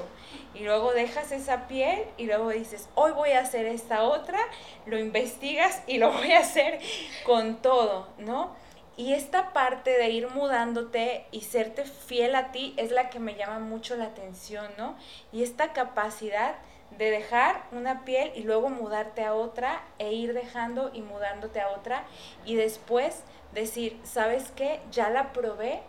Y 0.55 0.61
luego 0.61 0.93
dejas 0.93 1.33
esa 1.33 1.67
piel 1.67 2.05
y 2.17 2.27
luego 2.27 2.50
dices, 2.50 2.89
hoy 2.95 3.11
voy 3.11 3.31
a 3.33 3.41
hacer 3.41 3.67
esta 3.67 4.05
otra, 4.05 4.39
lo 4.87 4.97
investigas 4.97 5.83
y 5.89 5.99
lo 5.99 6.12
voy 6.12 6.31
a 6.31 6.39
hacer 6.39 6.79
con 7.27 7.57
todo, 7.57 8.07
¿no? 8.19 8.55
Y 9.00 9.14
esta 9.14 9.54
parte 9.54 9.97
de 9.97 10.11
ir 10.11 10.28
mudándote 10.28 11.25
y 11.30 11.40
serte 11.40 11.85
fiel 11.85 12.35
a 12.35 12.52
ti 12.52 12.75
es 12.76 12.90
la 12.90 13.09
que 13.09 13.19
me 13.19 13.35
llama 13.35 13.59
mucho 13.59 13.97
la 13.97 14.04
atención, 14.04 14.66
¿no? 14.76 14.95
Y 15.33 15.42
esta 15.42 15.73
capacidad 15.73 16.57
de 16.99 17.11
dejar 17.11 17.64
una 17.73 18.04
piel 18.04 18.30
y 18.35 18.42
luego 18.42 18.69
mudarte 18.69 19.25
a 19.25 19.33
otra 19.33 19.83
e 19.99 20.12
ir 20.12 20.35
dejando 20.35 20.90
y 20.92 21.00
mudándote 21.00 21.62
a 21.62 21.71
otra 21.71 22.04
y 22.45 22.57
después 22.57 23.23
decir, 23.54 23.99
¿sabes 24.04 24.52
qué? 24.54 24.80
Ya 24.92 25.09
la 25.09 25.33
probé, 25.33 25.80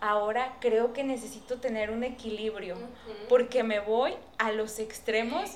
ahora 0.00 0.56
creo 0.58 0.92
que 0.92 1.04
necesito 1.04 1.60
tener 1.60 1.92
un 1.92 2.02
equilibrio, 2.02 2.76
porque 3.28 3.62
me 3.62 3.78
voy 3.78 4.12
a 4.38 4.50
los 4.50 4.80
extremos, 4.80 5.52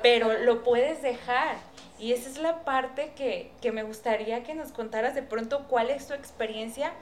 pero 0.00 0.38
lo 0.38 0.62
puedes 0.62 1.02
dejar. 1.02 1.56
Y 2.04 2.12
esa 2.12 2.28
es 2.28 2.36
la 2.36 2.64
parte 2.64 3.12
que, 3.16 3.50
que 3.62 3.72
me 3.72 3.82
gustaría 3.82 4.42
que 4.42 4.54
nos 4.54 4.72
contaras 4.72 5.14
de 5.14 5.22
pronto 5.22 5.64
cuál 5.68 5.88
es 5.88 6.06
tu 6.06 6.12
experiencia 6.12 6.92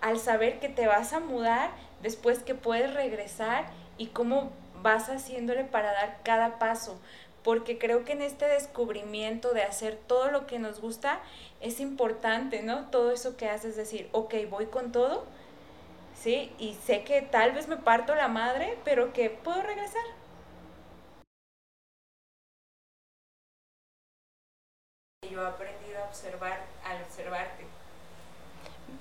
al 0.00 0.18
saber 0.18 0.58
que 0.58 0.70
te 0.70 0.86
vas 0.86 1.12
a 1.12 1.20
mudar, 1.20 1.68
después 2.00 2.38
que 2.38 2.54
puedes 2.54 2.94
regresar 2.94 3.66
y 3.98 4.06
cómo 4.06 4.50
vas 4.80 5.10
haciéndole 5.10 5.64
para 5.64 5.92
dar 5.92 6.20
cada 6.22 6.58
paso 6.58 6.98
porque 7.44 7.76
creo 7.76 8.06
que 8.06 8.12
en 8.12 8.22
este 8.22 8.46
descubrimiento 8.46 9.52
de 9.52 9.64
hacer 9.64 9.98
todo 10.06 10.30
lo 10.30 10.46
que 10.46 10.58
nos 10.58 10.80
gusta 10.80 11.20
es 11.60 11.78
importante, 11.78 12.62
¿no? 12.62 12.86
Todo 12.86 13.12
eso 13.12 13.36
que 13.36 13.50
haces, 13.50 13.76
decir, 13.76 14.08
ok, 14.12 14.34
voy 14.48 14.64
con 14.64 14.92
todo, 14.92 15.26
¿sí? 16.18 16.50
Y 16.58 16.72
sé 16.86 17.04
que 17.04 17.20
tal 17.20 17.52
vez 17.52 17.68
me 17.68 17.76
parto 17.76 18.14
la 18.14 18.28
madre, 18.28 18.78
pero 18.82 19.12
que 19.12 19.28
puedo 19.28 19.60
regresar. 19.60 20.17
Observar, 26.08 26.58
al 26.84 27.02
observarte? 27.02 27.64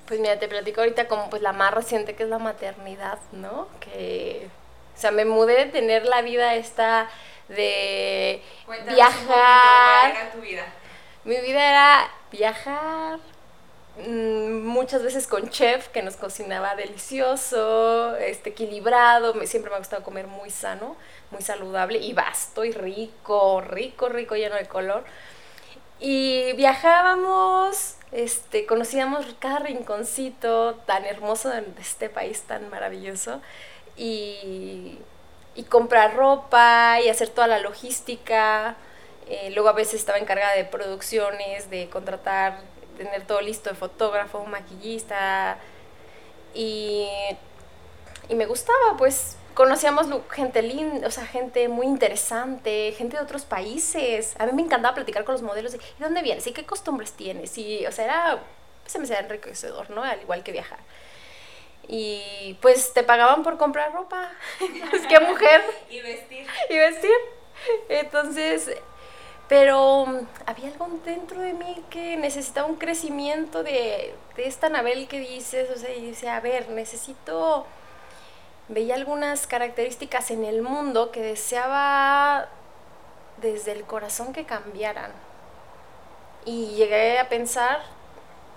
Pues 0.07 0.19
mira, 0.19 0.39
te 0.39 0.47
platico 0.47 0.81
ahorita 0.81 1.07
como 1.07 1.29
pues 1.29 1.41
la 1.41 1.53
más 1.53 1.73
reciente 1.73 2.15
que 2.15 2.23
es 2.23 2.29
la 2.29 2.39
maternidad, 2.39 3.19
¿no? 3.31 3.67
Que, 3.79 4.47
o 4.95 4.99
sea, 4.99 5.11
me 5.11 5.25
mudé 5.25 5.65
de 5.65 5.71
tener 5.71 6.05
la 6.05 6.21
vida 6.21 6.55
esta 6.55 7.09
de 7.49 8.41
viajar. 8.93 10.11
era 10.11 10.31
tu 10.31 10.41
vida? 10.41 10.65
Mi 11.23 11.37
vida 11.41 11.69
era 11.69 12.11
viajar, 12.31 13.19
mm, 13.97 14.65
muchas 14.65 15.03
veces 15.03 15.27
con 15.27 15.49
chef 15.49 15.89
que 15.89 16.01
nos 16.01 16.15
cocinaba 16.15 16.75
delicioso, 16.75 18.15
este, 18.17 18.51
equilibrado, 18.51 19.33
me, 19.33 19.45
siempre 19.45 19.69
me 19.69 19.75
ha 19.75 19.79
gustado 19.79 20.03
comer 20.03 20.27
muy 20.27 20.49
sano, 20.49 20.95
muy 21.31 21.41
saludable 21.41 21.99
y 21.99 22.13
vasto 22.13 22.63
y 22.63 22.71
rico, 22.71 23.61
rico, 23.61 24.07
rico, 24.07 24.35
lleno 24.35 24.55
de 24.55 24.67
color. 24.67 25.03
Y 25.99 26.53
viajábamos, 26.53 27.95
este, 28.11 28.65
conocíamos 28.65 29.25
cada 29.39 29.59
rinconcito 29.59 30.75
tan 30.85 31.05
hermoso 31.05 31.49
de 31.49 31.63
este 31.79 32.09
país 32.09 32.43
tan 32.43 32.69
maravilloso 32.69 33.41
y, 33.95 34.99
y 35.55 35.63
comprar 35.63 36.15
ropa 36.15 36.99
y 37.03 37.09
hacer 37.09 37.29
toda 37.29 37.47
la 37.47 37.59
logística. 37.59 38.75
Eh, 39.27 39.51
luego 39.53 39.69
a 39.69 39.73
veces 39.73 39.95
estaba 39.95 40.19
encargada 40.19 40.53
de 40.53 40.65
producciones, 40.65 41.69
de 41.69 41.89
contratar, 41.89 42.59
tener 42.97 43.25
todo 43.25 43.41
listo 43.41 43.69
de 43.71 43.75
fotógrafo, 43.75 44.45
maquillista. 44.45 45.57
Y, 46.53 47.09
y 48.29 48.35
me 48.35 48.45
gustaba, 48.45 48.95
pues 48.97 49.35
conocíamos 49.57 50.05
gente 50.29 50.61
linda, 50.61 51.07
o 51.07 51.09
sea, 51.09 51.25
gente 51.25 51.67
muy 51.67 51.87
interesante, 51.87 52.93
gente 52.95 53.17
de 53.17 53.23
otros 53.23 53.43
países. 53.43 54.35
A 54.37 54.45
mí 54.45 54.51
me 54.53 54.61
encantaba 54.61 54.93
platicar 54.93 55.23
con 55.23 55.33
los 55.33 55.41
modelos 55.41 55.71
de, 55.71 55.79
¿y 55.79 55.99
dónde 55.99 56.21
vienes? 56.21 56.45
¿Y 56.45 56.51
qué 56.51 56.63
costumbres 56.63 57.13
tienes? 57.13 57.57
Y, 57.57 57.83
o 57.87 57.91
sea, 57.91 58.05
era, 58.05 58.43
se 58.85 58.99
me 58.99 59.05
hacía 59.05 59.17
enriquecedor, 59.17 59.89
¿no? 59.89 60.03
Al 60.03 60.21
igual 60.21 60.43
que 60.43 60.51
viajar. 60.51 60.77
Y 61.87 62.55
pues 62.61 62.93
te 62.93 63.01
pagaban 63.01 63.41
por 63.41 63.57
comprar 63.57 63.93
ropa. 63.93 64.31
es 64.93 65.07
que 65.07 65.19
mujer. 65.21 65.63
y 65.89 66.01
vestir. 66.01 66.45
Y 66.69 66.77
vestir. 66.77 67.17
Entonces, 67.89 68.69
pero 69.47 70.05
había 70.45 70.67
algo 70.67 70.87
dentro 71.03 71.41
de 71.41 71.53
mí 71.53 71.83
que 71.89 72.15
necesitaba 72.15 72.67
un 72.67 72.75
crecimiento 72.75 73.63
de, 73.63 74.13
de 74.35 74.47
esta 74.47 74.67
Anabel 74.67 75.07
que 75.07 75.19
dices, 75.19 75.71
o 75.71 75.79
sea, 75.79 75.91
y 75.95 76.01
dice, 76.01 76.29
a 76.29 76.41
ver, 76.41 76.69
necesito 76.69 77.65
veía 78.69 78.95
algunas 78.95 79.47
características 79.47 80.31
en 80.31 80.43
el 80.43 80.61
mundo 80.61 81.11
que 81.11 81.21
deseaba 81.21 82.47
desde 83.41 83.71
el 83.71 83.83
corazón 83.83 84.33
que 84.33 84.45
cambiaran. 84.45 85.11
Y 86.45 86.75
llegué 86.75 87.19
a 87.19 87.29
pensar, 87.29 87.81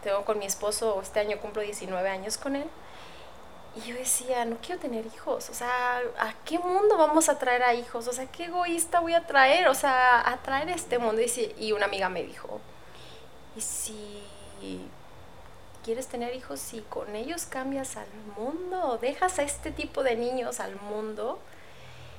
tengo 0.03 0.25
con 0.25 0.39
mi 0.39 0.47
esposo, 0.47 1.01
este 1.03 1.21
año 1.21 1.39
cumplo 1.39 1.63
19 1.63 2.09
años 2.09 2.39
con 2.39 2.57
él, 2.57 2.69
y 3.77 3.81
yo 3.83 3.95
decía, 3.95 4.45
no 4.45 4.57
quiero 4.61 4.81
tener 4.81 5.07
hijos, 5.07 5.49
o 5.49 5.55
sea, 5.55 6.01
¿a 6.19 6.35
qué 6.45 6.59
mundo 6.59 6.97
vamos 6.97 7.29
a 7.29 7.39
traer 7.39 7.63
a 7.63 7.73
hijos? 7.73 8.09
O 8.09 8.13
sea, 8.13 8.27
¿qué 8.27 8.47
egoísta 8.47 8.99
voy 8.99 9.15
a 9.15 9.27
traer? 9.27 9.69
O 9.69 9.75
sea, 9.75 10.29
a 10.29 10.37
traer 10.39 10.69
a 10.71 10.75
este 10.75 10.99
mundo. 10.99 11.23
Y 11.57 11.71
una 11.71 11.85
amiga 11.85 12.09
me 12.09 12.25
dijo, 12.25 12.61
¿y 13.55 13.61
si 13.61 14.25
quieres 15.85 16.07
tener 16.07 16.35
hijos 16.35 16.73
y 16.73 16.81
con 16.81 17.15
ellos 17.17 17.47
cambias 17.47 17.97
al 17.97 18.09
mundo, 18.37 18.99
dejas 19.01 19.39
a 19.39 19.43
este 19.43 19.71
tipo 19.71 20.03
de 20.03 20.17
niños 20.17 20.61
al 20.61 20.77
mundo. 20.77 21.39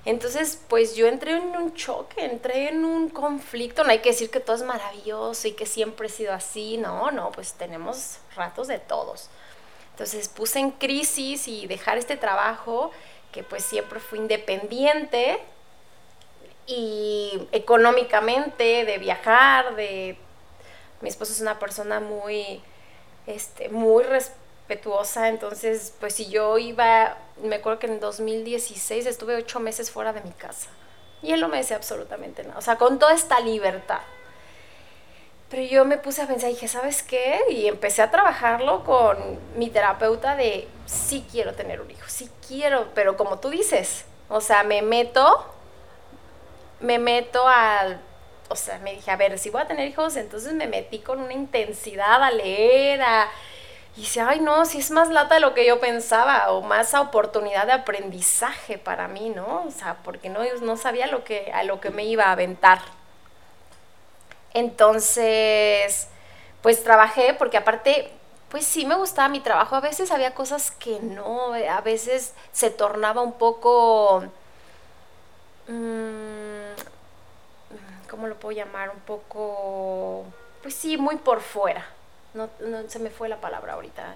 Entonces, 0.03 0.59
pues 0.67 0.95
yo 0.95 1.07
entré 1.07 1.33
en 1.33 1.55
un 1.55 1.75
choque, 1.75 2.25
entré 2.25 2.69
en 2.69 2.85
un 2.85 3.09
conflicto. 3.09 3.83
No 3.83 3.91
hay 3.91 3.99
que 3.99 4.09
decir 4.09 4.31
que 4.31 4.39
todo 4.39 4.55
es 4.55 4.63
maravilloso 4.63 5.47
y 5.47 5.51
que 5.53 5.67
siempre 5.67 6.07
he 6.07 6.09
sido 6.09 6.33
así. 6.33 6.77
No, 6.77 7.11
no, 7.11 7.31
pues 7.31 7.53
tenemos 7.53 8.17
ratos 8.35 8.67
de 8.67 8.79
todos. 8.79 9.29
Entonces 9.91 10.27
puse 10.27 10.59
en 10.59 10.71
crisis 10.71 11.47
y 11.47 11.67
dejar 11.67 11.99
este 11.99 12.17
trabajo 12.17 12.91
que 13.31 13.43
pues 13.43 13.63
siempre 13.63 13.99
fui 13.99 14.17
independiente 14.19 15.39
y 16.65 17.47
económicamente, 17.51 18.85
de 18.85 18.97
viajar, 18.97 19.75
de... 19.75 20.17
Mi 21.01 21.09
esposo 21.09 21.31
es 21.31 21.41
una 21.41 21.57
persona 21.57 21.99
muy 21.99 22.61
este, 23.27 23.69
muy 23.69 24.03
respetuosa, 24.03 25.27
entonces 25.27 25.93
pues 25.99 26.15
si 26.15 26.29
yo 26.29 26.57
iba, 26.57 27.17
me 27.43 27.55
acuerdo 27.55 27.79
que 27.79 27.87
en 27.87 27.99
2016 27.99 29.05
estuve 29.05 29.35
ocho 29.35 29.59
meses 29.59 29.91
fuera 29.91 30.13
de 30.13 30.21
mi 30.21 30.31
casa 30.31 30.69
y 31.21 31.33
él 31.33 31.41
no 31.41 31.47
me 31.47 31.57
decía 31.57 31.75
absolutamente 31.75 32.43
nada, 32.43 32.57
o 32.57 32.61
sea, 32.61 32.77
con 32.77 32.99
toda 32.99 33.13
esta 33.13 33.39
libertad. 33.39 34.01
Pero 35.49 35.63
yo 35.63 35.83
me 35.83 35.97
puse 35.97 36.21
a 36.21 36.27
pensar 36.27 36.49
y 36.49 36.53
dije, 36.53 36.69
¿sabes 36.69 37.03
qué? 37.03 37.41
Y 37.49 37.67
empecé 37.67 38.01
a 38.01 38.09
trabajarlo 38.09 38.85
con 38.85 39.17
mi 39.57 39.69
terapeuta 39.69 40.37
de, 40.37 40.67
sí 40.85 41.25
quiero 41.29 41.53
tener 41.53 41.81
un 41.81 41.91
hijo, 41.91 42.07
sí 42.07 42.29
quiero, 42.47 42.87
pero 42.95 43.17
como 43.17 43.39
tú 43.39 43.49
dices, 43.49 44.05
o 44.29 44.39
sea, 44.39 44.63
me 44.63 44.81
meto, 44.81 45.45
me 46.79 46.99
meto 46.99 47.45
al 47.47 47.99
o 48.51 48.55
sea, 48.55 48.79
me 48.79 48.93
dije, 48.93 49.09
a 49.11 49.15
ver, 49.15 49.39
si 49.39 49.49
voy 49.49 49.61
a 49.61 49.67
tener 49.67 49.87
hijos, 49.87 50.15
entonces 50.17 50.53
me 50.53 50.67
metí 50.67 50.99
con 50.99 51.19
una 51.19 51.33
intensidad 51.33 52.21
a 52.23 52.31
leer, 52.31 53.01
a... 53.01 53.29
Y 53.95 54.01
dice, 54.01 54.21
ay 54.21 54.39
no, 54.39 54.65
si 54.65 54.79
es 54.79 54.91
más 54.91 55.09
lata 55.09 55.35
de 55.35 55.41
lo 55.41 55.53
que 55.53 55.65
yo 55.65 55.79
pensaba, 55.79 56.51
o 56.51 56.61
más 56.61 56.93
oportunidad 56.93 57.65
de 57.65 57.73
aprendizaje 57.73 58.77
para 58.77 59.07
mí, 59.07 59.29
¿no? 59.29 59.65
O 59.67 59.71
sea, 59.71 59.97
porque 60.03 60.29
no, 60.29 60.41
no 60.61 60.77
sabía 60.77 61.07
lo 61.07 61.23
que, 61.23 61.51
a 61.53 61.63
lo 61.63 61.81
que 61.81 61.89
me 61.89 62.05
iba 62.05 62.25
a 62.25 62.31
aventar. 62.33 62.79
Entonces, 64.53 66.07
pues 66.61 66.83
trabajé, 66.83 67.33
porque 67.33 67.57
aparte, 67.57 68.11
pues 68.49 68.65
sí 68.65 68.85
me 68.85 68.95
gustaba 68.95 69.29
mi 69.29 69.39
trabajo, 69.39 69.75
a 69.75 69.81
veces 69.81 70.11
había 70.11 70.33
cosas 70.35 70.71
que 70.71 70.99
no, 70.99 71.53
a 71.53 71.81
veces 71.81 72.33
se 72.51 72.69
tornaba 72.69 73.21
un 73.21 73.33
poco... 73.33 74.23
Mmm, 75.67 76.60
¿cómo 78.11 78.27
lo 78.27 78.35
puedo 78.35 78.55
llamar? 78.55 78.89
Un 78.89 78.99
poco, 78.99 80.25
pues 80.61 80.75
sí, 80.75 80.97
muy 80.97 81.15
por 81.15 81.39
fuera. 81.39 81.87
No, 82.33 82.49
no 82.59 82.87
se 82.89 82.99
me 82.99 83.09
fue 83.09 83.29
la 83.29 83.39
palabra 83.39 83.73
ahorita. 83.73 84.15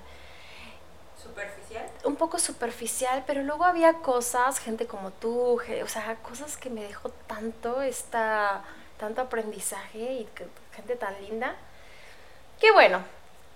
¿Superficial? 1.22 1.90
Un 2.04 2.18
poco 2.18 2.38
superficial, 2.38 3.24
pero 3.26 3.42
luego 3.42 3.64
había 3.64 3.94
cosas, 3.94 4.60
gente 4.60 4.86
como 4.86 5.12
tú, 5.12 5.60
o 5.60 5.88
sea, 5.88 6.18
cosas 6.22 6.58
que 6.58 6.70
me 6.70 6.84
dejó 6.84 7.10
tanto, 7.10 7.82
esta, 7.82 8.64
tanto 9.00 9.22
aprendizaje 9.22 9.98
y 9.98 10.30
gente 10.76 10.98
tan 10.98 11.20
linda. 11.22 11.56
Que 12.60 12.72
bueno, 12.72 13.00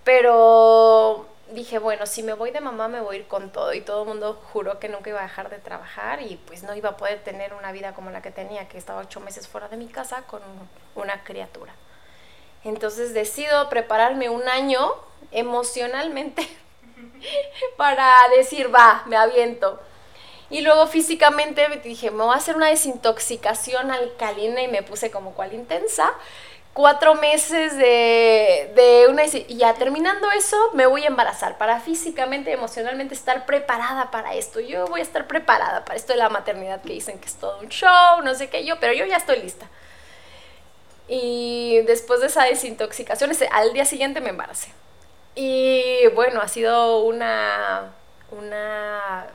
pero 0.04 1.26
dije, 1.52 1.78
bueno, 1.78 2.06
si 2.06 2.22
me 2.22 2.32
voy 2.32 2.50
de 2.50 2.60
mamá 2.60 2.88
me 2.88 3.00
voy 3.00 3.16
a 3.16 3.18
ir 3.20 3.28
con 3.28 3.50
todo. 3.50 3.72
Y 3.72 3.80
todo 3.80 4.02
el 4.02 4.08
mundo 4.08 4.40
juró 4.52 4.78
que 4.78 4.88
nunca 4.88 5.10
iba 5.10 5.20
a 5.20 5.24
dejar 5.24 5.50
de 5.50 5.58
trabajar 5.58 6.22
y 6.22 6.36
pues 6.46 6.62
no 6.62 6.74
iba 6.74 6.90
a 6.90 6.96
poder 6.96 7.22
tener 7.22 7.54
una 7.54 7.72
vida 7.72 7.94
como 7.94 8.10
la 8.10 8.22
que 8.22 8.30
tenía, 8.30 8.68
que 8.68 8.78
estaba 8.78 9.00
ocho 9.00 9.20
meses 9.20 9.48
fuera 9.48 9.68
de 9.68 9.76
mi 9.76 9.86
casa 9.86 10.22
con 10.22 10.40
una 10.94 11.24
criatura. 11.24 11.74
Entonces 12.64 13.14
decido 13.14 13.68
prepararme 13.68 14.28
un 14.28 14.48
año 14.48 14.94
emocionalmente 15.32 16.46
para 17.76 18.12
decir, 18.36 18.74
va, 18.74 19.02
me 19.06 19.16
aviento. 19.16 19.80
Y 20.50 20.62
luego 20.62 20.88
físicamente 20.88 21.66
dije, 21.84 22.10
me 22.10 22.24
voy 22.24 22.34
a 22.34 22.38
hacer 22.38 22.56
una 22.56 22.68
desintoxicación 22.68 23.90
alcalina 23.90 24.60
y 24.62 24.68
me 24.68 24.82
puse 24.82 25.10
como 25.10 25.32
cual 25.32 25.52
intensa 25.54 26.12
cuatro 26.72 27.14
meses 27.14 27.76
de, 27.76 28.72
de, 28.74 29.06
una... 29.08 29.24
Y 29.24 29.56
ya 29.56 29.74
terminando 29.74 30.30
eso, 30.30 30.56
me 30.72 30.86
voy 30.86 31.04
a 31.04 31.08
embarazar 31.08 31.58
para 31.58 31.80
físicamente 31.80 32.52
emocionalmente 32.52 33.14
estar 33.14 33.46
preparada 33.46 34.10
para 34.10 34.34
esto. 34.34 34.60
Yo 34.60 34.86
voy 34.86 35.00
a 35.00 35.02
estar 35.02 35.26
preparada 35.26 35.84
para 35.84 35.96
esto 35.96 36.12
de 36.12 36.18
la 36.18 36.28
maternidad 36.28 36.80
que 36.82 36.92
dicen 36.92 37.18
que 37.18 37.26
es 37.26 37.34
todo 37.34 37.58
un 37.60 37.68
show, 37.68 38.22
no 38.22 38.34
sé 38.34 38.48
qué 38.48 38.64
yo, 38.64 38.78
pero 38.80 38.92
yo 38.92 39.04
ya 39.04 39.16
estoy 39.16 39.40
lista. 39.40 39.66
Y 41.08 41.80
después 41.86 42.20
de 42.20 42.28
esa 42.28 42.44
desintoxicación, 42.44 43.32
al 43.50 43.72
día 43.72 43.84
siguiente 43.84 44.20
me 44.20 44.30
embaracé. 44.30 44.72
Y 45.34 46.06
bueno, 46.14 46.40
ha 46.40 46.48
sido 46.48 47.00
una... 47.02 47.92
una 48.30 49.26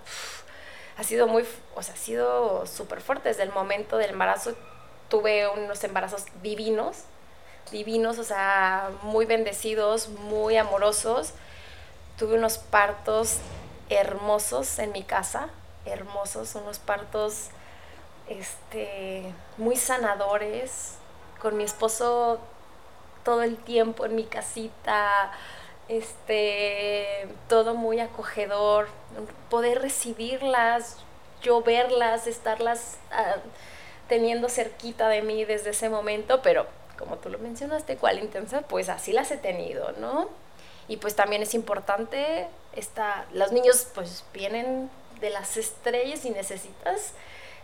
ha 0.98 1.04
sido 1.04 1.28
muy... 1.28 1.46
O 1.76 1.84
sea, 1.84 1.94
ha 1.94 1.98
sido 1.98 2.66
súper 2.66 3.02
fuerte. 3.02 3.30
Desde 3.30 3.44
el 3.44 3.52
momento 3.52 3.98
del 3.98 4.12
embarazo 4.12 4.56
tuve 5.10 5.48
unos 5.50 5.84
embarazos 5.84 6.26
divinos 6.42 7.04
divinos, 7.76 8.20
o 8.20 8.24
sea, 8.24 8.90
muy 9.04 9.26
bendecidos, 9.26 10.08
muy 10.08 10.56
amorosos. 10.56 11.34
Tuve 12.18 12.38
unos 12.38 12.58
partos 12.58 13.40
hermosos 13.90 14.80
en 14.80 14.94
mi 14.94 15.04
casa, 15.04 15.50
hermosos, 15.86 16.56
unos 16.56 16.80
partos 16.80 17.50
este, 18.28 19.34
muy 19.58 19.76
sanadores, 19.76 20.96
con 21.42 21.58
mi 21.58 21.66
esposo 21.66 22.40
todo 23.24 23.44
el 23.44 23.58
tiempo 23.58 24.06
en 24.06 24.16
mi 24.16 24.24
casita, 24.24 25.34
este, 25.90 27.28
todo 27.50 27.76
muy 27.76 28.00
acogedor, 28.00 28.88
poder 29.50 29.82
recibirlas, 29.82 30.98
yo 31.42 31.62
verlas, 31.62 32.26
estarlas 32.26 32.98
ah, 33.12 33.36
teniendo 34.08 34.48
cerquita 34.48 35.10
de 35.10 35.22
mí 35.22 35.44
desde 35.44 35.72
ese 35.72 35.90
momento, 35.90 36.42
pero 36.42 36.68
como 36.98 37.18
tú 37.18 37.30
lo 37.30 37.38
mencionaste, 37.40 37.98
cuál 37.98 38.20
intensa, 38.20 38.62
pues 38.62 38.90
así 38.90 39.12
las 39.12 39.32
he 39.32 39.38
tenido, 39.38 39.92
¿no? 39.94 40.30
Y 40.88 40.98
pues 40.98 41.16
también 41.16 41.42
es 41.42 41.54
importante, 41.54 42.48
esta, 42.76 43.26
los 43.32 43.52
niños 43.52 43.88
pues 43.96 44.24
vienen 44.34 44.90
de 45.20 45.30
las 45.30 45.58
estrellas 45.58 46.26
y 46.26 46.30
necesitas, 46.30 47.14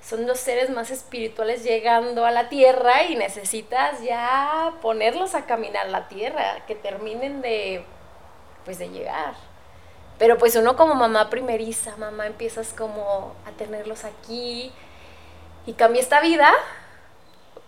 son 0.04 0.26
los 0.26 0.40
seres 0.40 0.70
más 0.72 0.90
espirituales 0.90 1.64
llegando 1.64 2.26
a 2.26 2.32
la 2.32 2.50
tierra 2.50 3.04
y 3.04 3.16
necesitas 3.16 4.02
ya 4.02 4.74
ponerlos 4.82 5.36
a 5.36 5.46
caminar 5.46 5.90
la 5.90 6.08
tierra, 6.08 6.66
que 6.66 6.74
terminen 6.74 7.42
de, 7.42 7.86
pues 8.66 8.80
de 8.80 8.90
llegar. 8.90 9.36
Pero 10.18 10.38
pues 10.38 10.56
uno 10.56 10.76
como 10.76 10.96
mamá 10.96 11.30
primeriza, 11.30 11.96
mamá 11.98 12.28
empiezas 12.28 12.74
como 12.74 13.36
a 13.46 13.52
tenerlos 13.52 14.04
aquí 14.04 14.72
y 15.66 15.74
cambia 15.74 16.02
esta 16.02 16.22
vida 16.22 16.52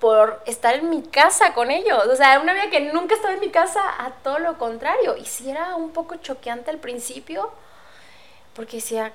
por 0.04 0.44
estar 0.46 0.76
en 0.76 0.90
mi 0.90 1.02
casa 1.02 1.54
con 1.54 1.72
ellos. 1.72 2.08
O 2.08 2.16
sea, 2.18 2.38
una 2.42 2.52
vida 2.52 2.70
que 2.70 2.82
nunca 2.82 3.16
estaba 3.16 3.36
en 3.36 3.40
mi 3.40 3.52
casa, 3.52 3.80
a 4.00 4.12
todo 4.22 4.38
lo 4.38 4.58
contrario. 4.58 5.16
Y 5.16 5.24
sí 5.24 5.50
era 5.50 5.78
un 5.78 5.92
poco 5.92 6.18
choqueante 6.18 6.72
al 6.72 6.78
principio, 6.78 7.50
porque 8.54 8.78
decía, 8.78 9.14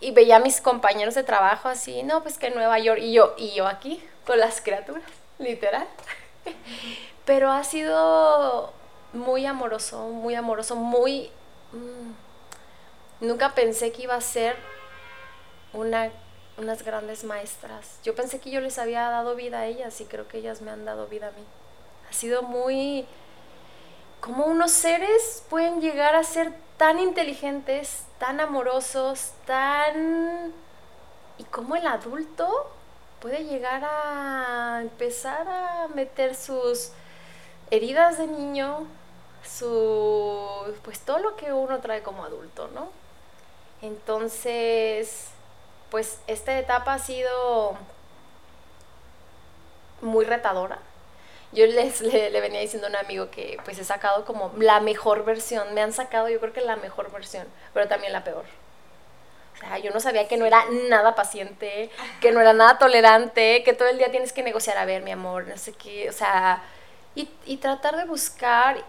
y 0.00 0.10
veía 0.10 0.36
a 0.36 0.40
mis 0.40 0.60
compañeros 0.60 1.14
de 1.14 1.22
trabajo 1.22 1.70
así, 1.70 2.02
no, 2.02 2.22
pues 2.22 2.36
que 2.36 2.48
en 2.48 2.54
Nueva 2.54 2.78
York, 2.78 3.00
y 3.00 3.14
yo, 3.14 3.32
y 3.38 3.54
yo 3.54 3.66
aquí, 3.66 4.04
con 4.26 4.38
las 4.38 4.60
criaturas, 4.60 5.02
literal. 5.38 5.86
Pero 7.24 7.50
ha 7.50 7.64
sido 7.64 8.70
muy 9.14 9.46
amoroso, 9.46 10.08
muy 10.08 10.34
amoroso, 10.34 10.76
muy... 10.76 11.30
Mm, 11.72 13.26
nunca 13.26 13.54
pensé 13.54 13.92
que 13.92 14.02
iba 14.02 14.14
a 14.14 14.20
ser 14.20 14.56
una 15.72 16.10
unas 16.56 16.82
grandes 16.82 17.24
maestras. 17.24 17.98
Yo 18.04 18.14
pensé 18.14 18.38
que 18.40 18.50
yo 18.50 18.60
les 18.60 18.78
había 18.78 19.08
dado 19.08 19.34
vida 19.34 19.60
a 19.60 19.66
ellas 19.66 20.00
y 20.00 20.04
creo 20.04 20.28
que 20.28 20.38
ellas 20.38 20.60
me 20.60 20.70
han 20.70 20.84
dado 20.84 21.06
vida 21.06 21.28
a 21.28 21.32
mí. 21.32 21.44
Ha 22.08 22.12
sido 22.12 22.42
muy... 22.42 23.06
¿Cómo 24.20 24.46
unos 24.46 24.70
seres 24.70 25.42
pueden 25.50 25.80
llegar 25.80 26.14
a 26.14 26.22
ser 26.22 26.52
tan 26.76 27.00
inteligentes, 27.00 28.04
tan 28.18 28.40
amorosos, 28.40 29.32
tan... 29.46 30.52
y 31.38 31.44
cómo 31.44 31.74
el 31.74 31.86
adulto 31.86 32.70
puede 33.20 33.44
llegar 33.44 33.82
a 33.84 34.78
empezar 34.82 35.48
a 35.48 35.88
meter 35.94 36.36
sus 36.36 36.90
heridas 37.70 38.18
de 38.18 38.28
niño, 38.28 38.86
su... 39.44 40.76
pues 40.84 41.00
todo 41.00 41.18
lo 41.18 41.34
que 41.34 41.52
uno 41.52 41.80
trae 41.80 42.02
como 42.02 42.24
adulto, 42.24 42.68
¿no? 42.68 42.90
Entonces 43.80 45.31
pues 45.92 46.20
esta 46.26 46.58
etapa 46.58 46.94
ha 46.94 46.98
sido 46.98 47.76
muy 50.00 50.24
retadora. 50.24 50.78
Yo 51.52 51.66
les, 51.66 52.00
le, 52.00 52.40
venía 52.40 52.60
diciendo 52.60 52.86
a 52.86 52.90
un 52.90 52.96
amigo 52.96 53.30
que 53.30 53.58
pues 53.62 53.78
he 53.78 53.84
sacado 53.84 54.24
como 54.24 54.54
la 54.56 54.80
mejor 54.80 55.26
versión, 55.26 55.74
me 55.74 55.82
han 55.82 55.92
sacado 55.92 56.30
yo 56.30 56.40
creo 56.40 56.54
que 56.54 56.62
la 56.62 56.76
mejor 56.76 57.12
versión, 57.12 57.46
pero 57.74 57.88
también 57.88 58.14
la 58.14 58.24
peor. 58.24 58.46
O 59.54 59.58
sea, 59.58 59.76
yo 59.80 59.90
no 59.90 60.00
sabía 60.00 60.26
que 60.28 60.38
no 60.38 60.46
era 60.46 60.64
nada 60.88 61.14
paciente, 61.14 61.90
que 62.22 62.32
no 62.32 62.40
era 62.40 62.54
nada 62.54 62.78
tolerante, 62.78 63.62
que 63.62 63.74
todo 63.74 63.88
el 63.88 63.98
día 63.98 64.10
tienes 64.10 64.32
que 64.32 64.42
negociar, 64.42 64.78
a 64.78 64.86
ver, 64.86 65.02
mi 65.02 65.10
amor, 65.10 65.46
no 65.46 65.58
sé 65.58 65.74
qué, 65.74 66.08
o 66.08 66.12
sea, 66.12 66.62
y, 67.14 67.28
y 67.44 67.58
tratar 67.58 67.98
de 67.98 68.06
buscar 68.06 68.82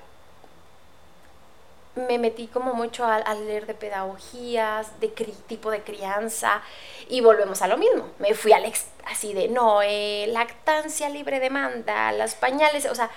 me 1.96 2.18
metí 2.18 2.48
como 2.48 2.74
mucho 2.74 3.06
a, 3.06 3.34
leer 3.36 3.68
de 3.68 3.76
pedagogías, 3.76 5.00
de 5.00 5.10
tipo 5.10 5.70
de 5.70 5.84
crianza, 5.84 6.62
y 7.08 7.22
volvemos 7.22 7.62
a 7.62 7.68
lo 7.68 7.78
mismo. 7.78 8.10
Me 8.20 8.34
fui 8.34 8.52
al 8.52 8.72
así 9.06 9.34
de, 9.34 9.48
no, 9.48 9.82
eh, 9.84 10.26
lactancia 10.30 11.10
libre 11.10 11.40
demanda, 11.40 12.12
las 12.12 12.36
pañales, 12.36 12.86
o 12.86 12.96
sea, 12.96 13.12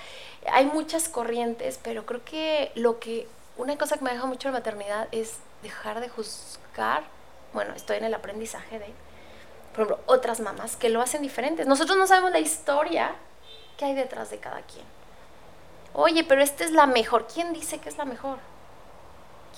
hay 0.53 0.67
muchas 0.67 1.09
corrientes, 1.09 1.81
pero 1.83 2.05
creo 2.05 2.25
que 2.25 2.73
lo 2.75 2.99
que, 2.99 3.27
una 3.57 3.77
cosa 3.79 3.97
que 3.97 4.05
me 4.05 4.13
deja 4.13 4.27
mucho 4.27 4.49
la 4.49 4.59
maternidad 4.59 5.09
es 5.11 5.39
dejar 5.63 6.01
de 6.01 6.09
juzgar, 6.09 7.05
bueno, 7.53 7.73
estoy 7.75 7.97
en 7.97 8.05
el 8.05 8.15
aprendizaje 8.15 8.79
de, 8.79 8.87
por 9.73 9.85
ejemplo, 9.85 10.01
otras 10.07 10.41
mamás 10.41 10.77
que 10.77 10.91
lo 10.91 11.01
hacen 11.01 11.23
diferentes. 11.23 11.67
Nosotros 11.67 11.97
no 11.97 12.07
sabemos 12.07 12.33
la 12.33 12.41
historia 12.41 13.15
que 13.79 13.87
hay 13.87 13.95
detrás 13.95 14.31
de 14.31 14.39
cada 14.39 14.61
quien. 14.63 14.85
Oye, 15.95 16.25
pero 16.25 16.43
esta 16.43 16.65
es 16.65 16.73
la 16.73 16.87
mejor. 16.87 17.27
¿Quién 17.33 17.55
dice 17.55 17.79
que 17.79 17.89
es 17.89 17.97
la 17.97 18.05
mejor? 18.05 18.39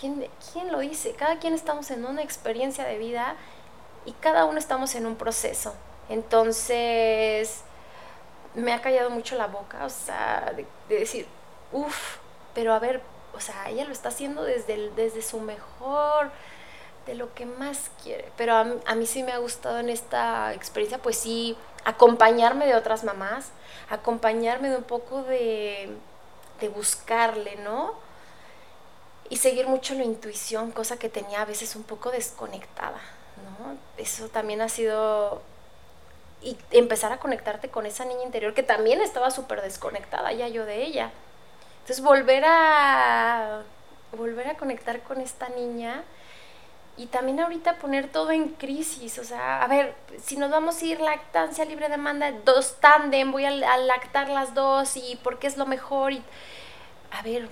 ¿Quién, 0.01 0.29
lo 0.71 0.79
dice? 0.79 1.13
Cada 1.15 1.39
quien 1.39 1.55
estamos 1.55 1.91
en 1.91 2.05
una 2.05 2.23
experiencia 2.23 2.85
de 2.85 2.99
vida 2.99 3.35
y 4.05 4.13
cada 4.13 4.45
uno 4.45 4.59
estamos 4.59 4.95
en 4.95 5.07
un 5.07 5.17
proceso. 5.17 5.75
Entonces, 6.09 7.63
me 8.55 8.73
ha 8.73 8.81
callado 8.81 9.11
mucho 9.11 9.37
la 9.37 9.49
boca, 9.49 9.85
o 9.85 9.91
sea, 9.91 10.53
de, 10.55 10.67
decir, 10.95 11.27
uff, 11.73 12.19
pero 12.55 12.75
a 12.75 12.79
ver, 12.79 13.03
o 13.35 13.41
sea, 13.41 13.69
ella 13.71 13.85
lo 13.85 13.93
está 13.93 14.11
haciendo 14.11 14.45
desde, 14.45 14.91
desde 14.91 15.21
su 15.21 15.41
mejor, 15.41 16.31
de 17.07 17.15
lo 17.17 17.35
que 17.35 17.47
más 17.47 17.91
quiere. 18.03 18.31
Pero 18.37 18.55
a, 18.55 18.67
a, 18.87 18.95
mí 18.95 19.07
sí 19.07 19.25
me 19.25 19.33
ha 19.33 19.39
gustado 19.39 19.81
en 19.81 19.89
esta 19.89 20.55
experiencia, 20.55 20.99
pues 20.99 21.19
sí, 21.19 21.57
acompañarme 21.85 22.67
de 22.67 22.77
otras 22.77 23.03
mamás, 23.03 23.51
acompañarme 23.91 24.71
de 24.71 24.77
un 24.77 24.85
poco 24.85 25.23
de, 25.25 25.91
de 26.61 26.69
buscarle, 26.69 27.57
¿no? 27.57 28.08
Y 29.31 29.37
seguir 29.37 29.67
mucho 29.67 29.95
la 29.95 30.05
intuición, 30.05 30.71
cosa 30.71 30.99
que 30.99 31.09
tenía 31.09 31.43
a 31.43 31.45
veces 31.45 31.77
un 31.77 31.83
poco 31.83 32.11
desconectada, 32.11 33.01
¿no? 33.59 33.77
Eso 33.97 34.29
también 34.29 34.61
ha 34.61 34.69
sido... 34.69 35.43
Y 36.41 36.57
empezar 36.71 37.13
a 37.13 37.19
conectarte 37.19 37.69
con 37.69 37.85
esa 37.85 38.05
niña 38.05 38.23
interior 38.23 38.55
que 38.55 38.63
también 38.63 39.01
estaba 39.01 39.31
súper 39.31 39.61
desconectada 39.61 40.33
ya 40.33 40.47
yo 40.47 40.65
de 40.65 40.85
ella. 40.85 41.11
Entonces 41.81 42.03
volver 42.03 42.45
a... 42.47 43.63
volver 44.17 44.49
a 44.49 44.57
conectar 44.57 45.03
con 45.03 45.21
esta 45.21 45.49
niña 45.49 46.05
y 46.99 47.07
también 47.07 47.39
ahorita 47.39 47.77
poner 47.77 48.09
todo 48.09 48.33
en 48.33 48.49
crisis, 48.49 49.21
o 49.21 49.25
sea, 49.25 49.63
a 49.63 49.69
ver, 49.69 49.95
si 50.21 50.37
nos 50.37 50.51
vamos 50.51 50.83
a 50.83 50.85
ir 50.85 51.01
lactancia 51.01 51.65
libre 51.65 51.89
demanda, 51.89 52.33
dos 52.45 52.81
tándem, 52.81 53.31
voy 53.31 53.45
a, 53.45 53.51
lactar 53.53 54.29
las 54.29 54.53
dos 54.53 54.97
y 54.97 55.17
porque 55.23 55.47
es 55.47 55.57
lo 55.57 55.65
mejor 55.65 56.13
y 56.13 56.23
a 57.13 57.23
ver, 57.23 57.49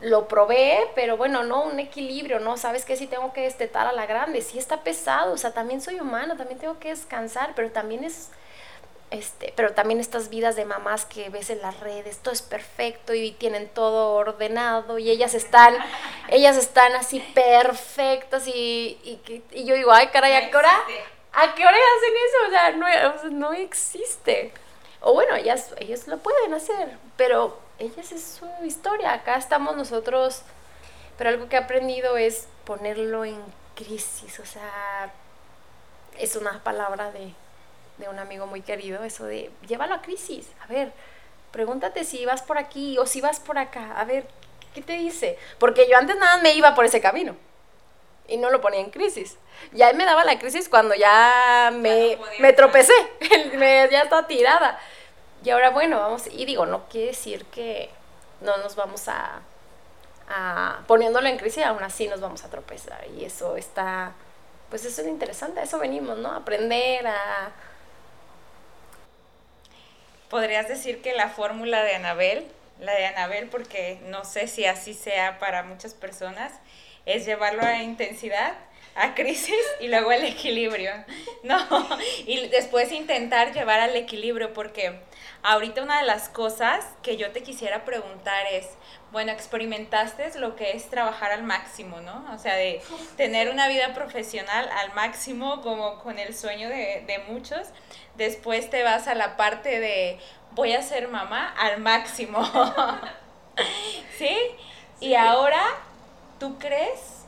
lo 0.00 0.28
probé, 0.28 0.88
pero 0.94 1.16
bueno, 1.16 1.44
no, 1.44 1.62
un 1.62 1.78
equilibrio, 1.78 2.40
¿no? 2.40 2.56
Sabes 2.56 2.84
que 2.84 2.96
si 2.96 3.06
tengo 3.06 3.32
que 3.32 3.42
destetar 3.42 3.86
a 3.86 3.92
la 3.92 4.06
grande, 4.06 4.42
sí 4.42 4.58
está 4.58 4.82
pesado, 4.82 5.32
o 5.32 5.38
sea, 5.38 5.52
también 5.52 5.80
soy 5.80 6.00
humana, 6.00 6.36
también 6.36 6.58
tengo 6.58 6.78
que 6.78 6.88
descansar, 6.88 7.52
pero 7.54 7.70
también 7.70 8.04
es, 8.04 8.30
este, 9.10 9.52
pero 9.56 9.74
también 9.74 10.00
estas 10.00 10.28
vidas 10.28 10.56
de 10.56 10.64
mamás 10.64 11.04
que 11.04 11.28
ves 11.30 11.50
en 11.50 11.62
las 11.62 11.78
redes, 11.80 12.18
todo 12.18 12.34
es 12.34 12.42
perfecto 12.42 13.14
y 13.14 13.32
tienen 13.32 13.68
todo 13.68 14.14
ordenado 14.14 14.98
y 14.98 15.10
ellas 15.10 15.34
están, 15.34 15.74
ellas 16.28 16.56
están 16.56 16.94
así 16.96 17.20
perfectas 17.34 18.48
y, 18.48 18.98
y, 19.04 19.42
y 19.52 19.64
yo 19.64 19.74
digo, 19.74 19.92
ay, 19.92 20.08
caray, 20.08 20.34
¿a 20.34 20.50
qué 20.50 20.56
hora? 20.56 20.82
¿A 21.34 21.54
qué 21.54 21.64
hora 21.64 21.76
hacen 21.76 22.14
eso? 22.26 22.46
O 22.46 22.50
sea, 22.50 23.30
no, 23.30 23.30
no 23.30 23.52
existe. 23.52 24.52
O 25.00 25.14
bueno, 25.14 25.34
ellas, 25.34 25.74
ellas 25.78 26.06
lo 26.06 26.18
pueden 26.18 26.54
hacer, 26.54 26.96
pero 27.16 27.58
ellas 27.78 28.12
es 28.12 28.22
su 28.22 28.46
historia, 28.64 29.12
acá 29.12 29.36
estamos 29.36 29.76
nosotros, 29.76 30.42
pero 31.18 31.30
algo 31.30 31.48
que 31.48 31.56
he 31.56 31.58
aprendido 31.58 32.16
es 32.16 32.48
ponerlo 32.64 33.24
en 33.24 33.40
crisis, 33.74 34.38
o 34.38 34.46
sea, 34.46 35.12
es 36.18 36.36
una 36.36 36.62
palabra 36.62 37.10
de, 37.10 37.32
de 37.98 38.08
un 38.08 38.18
amigo 38.18 38.46
muy 38.46 38.62
querido, 38.62 39.02
eso 39.04 39.24
de 39.24 39.50
llévalo 39.66 39.94
a 39.94 40.02
crisis, 40.02 40.48
a 40.62 40.66
ver, 40.66 40.92
pregúntate 41.50 42.04
si 42.04 42.24
vas 42.24 42.42
por 42.42 42.58
aquí 42.58 42.98
o 42.98 43.06
si 43.06 43.20
vas 43.20 43.40
por 43.40 43.58
acá, 43.58 43.98
a 43.98 44.04
ver, 44.04 44.26
¿qué 44.74 44.82
te 44.82 44.94
dice? 44.94 45.38
Porque 45.58 45.88
yo 45.88 45.96
antes 45.96 46.16
nada 46.16 46.38
me 46.38 46.54
iba 46.54 46.74
por 46.74 46.84
ese 46.84 47.00
camino 47.00 47.36
y 48.28 48.36
no 48.36 48.50
lo 48.50 48.60
ponía 48.60 48.80
en 48.80 48.90
crisis. 48.90 49.36
Ya 49.72 49.92
me 49.92 50.04
daba 50.04 50.24
la 50.24 50.38
crisis 50.38 50.68
cuando 50.68 50.94
ya 50.94 51.70
me, 51.74 52.18
me 52.40 52.52
tropecé, 52.52 52.92
me, 53.54 53.88
ya 53.90 54.02
estaba 54.02 54.26
tirada. 54.26 54.80
Y 55.44 55.50
ahora, 55.50 55.70
bueno, 55.70 55.98
vamos, 55.98 56.28
y 56.30 56.44
digo, 56.44 56.66
no 56.66 56.88
quiere 56.88 57.08
decir 57.08 57.44
que 57.46 57.90
no 58.40 58.56
nos 58.58 58.76
vamos 58.76 59.08
a, 59.08 59.40
a 60.28 60.80
poniéndolo 60.86 61.28
en 61.28 61.36
crisis, 61.36 61.64
aún 61.64 61.82
así 61.82 62.08
nos 62.08 62.20
vamos 62.20 62.44
a 62.44 62.50
tropezar. 62.50 63.06
Y 63.16 63.24
eso 63.24 63.56
está, 63.56 64.12
pues 64.70 64.84
eso 64.84 65.02
es 65.02 65.08
interesante, 65.08 65.60
a 65.60 65.64
eso 65.64 65.78
venimos, 65.78 66.18
¿no? 66.18 66.32
Aprender 66.32 67.06
a... 67.06 67.52
Podrías 70.30 70.68
decir 70.68 71.02
que 71.02 71.12
la 71.12 71.28
fórmula 71.28 71.82
de 71.82 71.94
Anabel, 71.94 72.46
la 72.80 72.94
de 72.94 73.06
Anabel, 73.06 73.48
porque 73.48 74.00
no 74.06 74.24
sé 74.24 74.46
si 74.46 74.64
así 74.64 74.94
sea 74.94 75.38
para 75.38 75.62
muchas 75.62 75.92
personas, 75.92 76.52
es 77.04 77.26
llevarlo 77.26 77.62
a 77.62 77.82
intensidad, 77.82 78.54
a 78.94 79.14
crisis 79.14 79.54
y 79.80 79.88
luego 79.88 80.10
al 80.10 80.24
equilibrio. 80.24 80.92
No, 81.42 81.58
y 82.26 82.48
después 82.48 82.92
intentar 82.92 83.52
llevar 83.52 83.80
al 83.80 83.96
equilibrio, 83.96 84.54
porque 84.54 85.00
ahorita 85.42 85.82
una 85.82 85.98
de 85.98 86.06
las 86.06 86.28
cosas 86.28 86.84
que 87.02 87.16
yo 87.16 87.32
te 87.32 87.42
quisiera 87.42 87.84
preguntar 87.84 88.46
es, 88.50 88.68
bueno, 89.10 89.32
experimentaste 89.32 90.38
lo 90.38 90.56
que 90.56 90.76
es 90.76 90.88
trabajar 90.88 91.32
al 91.32 91.42
máximo, 91.42 92.00
¿no? 92.00 92.24
O 92.34 92.38
sea, 92.38 92.54
de 92.54 92.80
tener 93.16 93.50
una 93.50 93.68
vida 93.68 93.92
profesional 93.94 94.68
al 94.68 94.94
máximo, 94.94 95.60
como 95.62 95.98
con 95.98 96.18
el 96.18 96.34
sueño 96.34 96.68
de, 96.68 97.04
de 97.06 97.18
muchos. 97.28 97.68
Después 98.16 98.70
te 98.70 98.82
vas 98.82 99.08
a 99.08 99.14
la 99.14 99.36
parte 99.36 99.80
de 99.80 100.18
voy 100.52 100.72
a 100.72 100.82
ser 100.82 101.08
mamá 101.08 101.54
al 101.58 101.80
máximo. 101.80 102.40
¿Sí? 104.18 104.36
Y 105.00 105.14
ahora, 105.14 105.62
¿tú 106.38 106.58
crees 106.58 107.24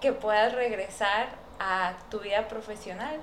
que 0.00 0.12
puedas 0.12 0.54
regresar 0.54 1.28
a 1.58 1.92
tu 2.10 2.20
vida 2.20 2.48
profesional? 2.48 3.20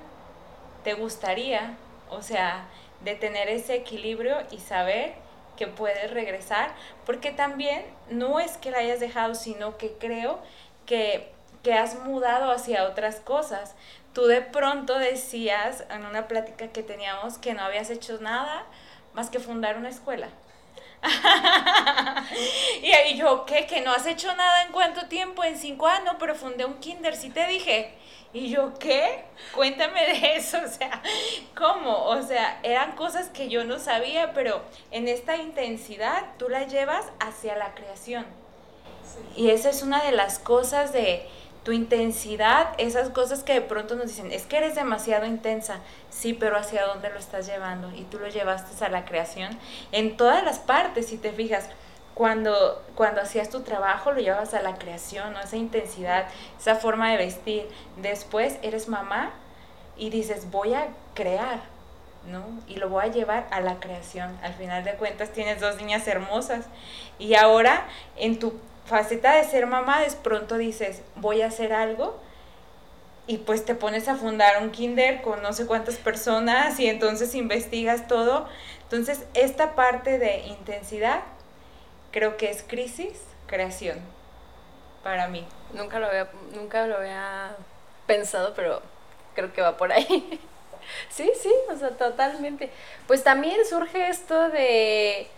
¿Te 0.84 0.94
gustaría? 0.94 1.76
O 2.08 2.22
sea, 2.22 2.66
de 3.00 3.14
tener 3.14 3.48
ese 3.48 3.74
equilibrio 3.74 4.36
y 4.50 4.58
saber 4.58 5.14
que 5.56 5.66
puedes 5.66 6.10
regresar, 6.12 6.74
porque 7.04 7.32
también 7.32 7.84
no 8.10 8.38
es 8.38 8.56
que 8.56 8.70
la 8.70 8.78
hayas 8.78 9.00
dejado, 9.00 9.34
sino 9.34 9.76
que 9.76 9.92
creo 9.98 10.38
que, 10.86 11.32
que 11.62 11.74
has 11.74 11.98
mudado 12.04 12.50
hacia 12.52 12.84
otras 12.84 13.16
cosas. 13.16 13.74
Tú 14.14 14.26
de 14.26 14.40
pronto 14.40 14.98
decías 14.98 15.84
en 15.90 16.04
una 16.04 16.28
plática 16.28 16.68
que 16.68 16.82
teníamos 16.82 17.38
que 17.38 17.54
no 17.54 17.62
habías 17.62 17.90
hecho 17.90 18.18
nada 18.20 18.64
más 19.14 19.30
que 19.30 19.40
fundar 19.40 19.76
una 19.76 19.88
escuela. 19.88 20.28
y 22.82 22.90
ahí 22.92 23.16
yo, 23.16 23.44
¿qué? 23.44 23.66
¿Que 23.66 23.80
no 23.80 23.92
has 23.92 24.06
hecho 24.06 24.34
nada 24.34 24.62
en 24.64 24.72
cuánto 24.72 25.06
tiempo? 25.06 25.44
En 25.44 25.56
cinco 25.56 25.86
años, 25.86 26.16
pero 26.18 26.34
fundé 26.34 26.64
un 26.64 26.78
kinder, 26.78 27.14
sí 27.14 27.30
te 27.30 27.46
dije. 27.46 27.94
Y 28.32 28.50
yo, 28.50 28.74
¿qué? 28.78 29.24
Cuéntame 29.54 30.06
de 30.06 30.36
eso, 30.36 30.58
o 30.62 30.68
sea, 30.68 31.02
¿cómo? 31.56 32.04
O 32.04 32.22
sea, 32.22 32.60
eran 32.62 32.92
cosas 32.92 33.30
que 33.30 33.48
yo 33.48 33.64
no 33.64 33.78
sabía, 33.78 34.34
pero 34.34 34.62
en 34.90 35.08
esta 35.08 35.36
intensidad 35.36 36.24
tú 36.38 36.48
la 36.48 36.64
llevas 36.66 37.06
hacia 37.20 37.56
la 37.56 37.74
creación. 37.74 38.26
Y 39.34 39.50
esa 39.50 39.70
es 39.70 39.82
una 39.82 40.02
de 40.02 40.12
las 40.12 40.38
cosas 40.38 40.92
de 40.92 41.26
tu 41.68 41.74
intensidad, 41.74 42.70
esas 42.78 43.10
cosas 43.10 43.42
que 43.42 43.52
de 43.52 43.60
pronto 43.60 43.94
nos 43.94 44.06
dicen, 44.06 44.32
es 44.32 44.46
que 44.46 44.56
eres 44.56 44.74
demasiado 44.74 45.26
intensa, 45.26 45.80
sí, 46.08 46.32
pero 46.32 46.56
hacia 46.56 46.86
dónde 46.86 47.10
lo 47.10 47.18
estás 47.18 47.46
llevando 47.46 47.90
y 47.94 48.04
tú 48.04 48.18
lo 48.18 48.26
llevaste 48.26 48.82
a 48.82 48.88
la 48.88 49.04
creación 49.04 49.50
en 49.92 50.16
todas 50.16 50.42
las 50.42 50.60
partes, 50.60 51.08
si 51.08 51.18
te 51.18 51.30
fijas 51.30 51.68
cuando, 52.14 52.82
cuando 52.94 53.20
hacías 53.20 53.50
tu 53.50 53.64
trabajo 53.64 54.12
lo 54.12 54.20
llevabas 54.20 54.54
a 54.54 54.62
la 54.62 54.78
creación, 54.78 55.36
esa 55.36 55.58
intensidad, 55.58 56.28
esa 56.58 56.74
forma 56.74 57.10
de 57.10 57.18
vestir. 57.18 57.68
Después 57.98 58.56
eres 58.62 58.88
mamá 58.88 59.32
y 59.98 60.08
dices, 60.08 60.50
voy 60.50 60.72
a 60.72 60.88
crear, 61.12 61.60
¿no? 62.30 62.46
Y 62.66 62.76
lo 62.76 62.88
voy 62.88 63.04
a 63.04 63.08
llevar 63.08 63.46
a 63.50 63.60
la 63.60 63.78
creación. 63.78 64.34
Al 64.42 64.54
final 64.54 64.84
de 64.84 64.94
cuentas 64.94 65.32
tienes 65.32 65.60
dos 65.60 65.76
niñas 65.76 66.08
hermosas. 66.08 66.64
Y 67.18 67.34
ahora 67.34 67.86
en 68.16 68.38
tu 68.38 68.54
faceta 68.88 69.34
de 69.34 69.44
ser 69.44 69.66
mamá, 69.66 70.00
de 70.00 70.10
pronto 70.22 70.56
dices, 70.56 71.02
voy 71.16 71.42
a 71.42 71.46
hacer 71.46 71.72
algo. 71.72 72.18
Y 73.26 73.38
pues 73.38 73.64
te 73.64 73.74
pones 73.74 74.08
a 74.08 74.16
fundar 74.16 74.62
un 74.62 74.70
kinder 74.70 75.20
con 75.20 75.42
no 75.42 75.52
sé 75.52 75.66
cuántas 75.66 75.96
personas 75.96 76.80
y 76.80 76.86
entonces 76.88 77.34
investigas 77.34 78.08
todo. 78.08 78.48
Entonces, 78.84 79.24
esta 79.34 79.74
parte 79.74 80.18
de 80.18 80.38
intensidad 80.46 81.20
creo 82.10 82.38
que 82.38 82.50
es 82.50 82.62
crisis, 82.62 83.20
creación, 83.46 83.98
para 85.02 85.28
mí. 85.28 85.46
Nunca 85.74 85.98
lo 85.98 86.06
había, 86.06 86.30
nunca 86.54 86.86
lo 86.86 86.96
había 86.96 87.54
pensado, 88.06 88.54
pero 88.54 88.80
creo 89.34 89.52
que 89.52 89.60
va 89.60 89.76
por 89.76 89.92
ahí. 89.92 90.40
sí, 91.10 91.30
sí, 91.40 91.52
o 91.70 91.76
sea, 91.76 91.90
totalmente. 91.90 92.70
Pues 93.06 93.22
también 93.22 93.58
surge 93.68 94.08
esto 94.08 94.48
de, 94.48 95.28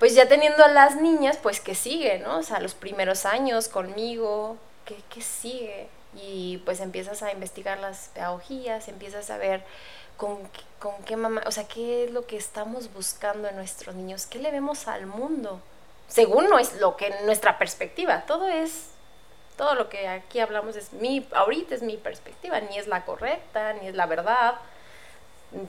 pues 0.00 0.14
ya 0.14 0.26
teniendo 0.26 0.64
a 0.64 0.68
las 0.68 0.96
niñas, 0.96 1.38
pues 1.40 1.60
que 1.60 1.76
sigue, 1.76 2.18
¿no? 2.18 2.38
O 2.38 2.42
sea, 2.42 2.58
los 2.58 2.74
primeros 2.74 3.26
años 3.26 3.68
conmigo, 3.68 4.56
¿qué, 4.86 4.96
qué 5.10 5.20
sigue? 5.20 5.88
Y 6.14 6.58
pues 6.64 6.80
empiezas 6.80 7.22
a 7.22 7.30
investigar 7.30 7.78
las 7.78 8.08
pedagogías, 8.14 8.88
empiezas 8.88 9.30
a 9.30 9.36
ver 9.36 9.62
con, 10.16 10.38
con 10.78 10.94
qué 11.04 11.16
mamá, 11.16 11.42
o 11.46 11.52
sea, 11.52 11.68
qué 11.68 12.04
es 12.04 12.10
lo 12.10 12.26
que 12.26 12.38
estamos 12.38 12.92
buscando 12.92 13.46
en 13.46 13.56
nuestros 13.56 13.94
niños, 13.94 14.24
qué 14.24 14.38
le 14.38 14.50
vemos 14.50 14.88
al 14.88 15.04
mundo, 15.06 15.60
según 16.08 16.48
no 16.48 16.58
es 16.58 16.80
lo 16.80 16.96
que 16.96 17.14
nuestra 17.26 17.58
perspectiva, 17.58 18.22
todo 18.26 18.48
es 18.48 18.86
todo 19.56 19.74
lo 19.74 19.90
que 19.90 20.08
aquí 20.08 20.40
hablamos 20.40 20.74
es 20.76 20.94
mi 20.94 21.26
ahorita 21.32 21.74
es 21.74 21.82
mi 21.82 21.98
perspectiva, 21.98 22.58
ni 22.60 22.78
es 22.78 22.86
la 22.86 23.04
correcta, 23.04 23.74
ni 23.74 23.88
es 23.88 23.94
la 23.94 24.06
verdad, 24.06 24.54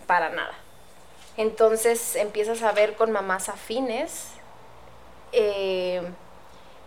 para 0.07 0.29
nada. 0.29 0.53
Entonces 1.41 2.15
empiezas 2.15 2.61
a 2.61 2.71
ver 2.71 2.95
con 2.95 3.11
mamás 3.11 3.49
afines, 3.49 4.27
eh, 5.31 6.03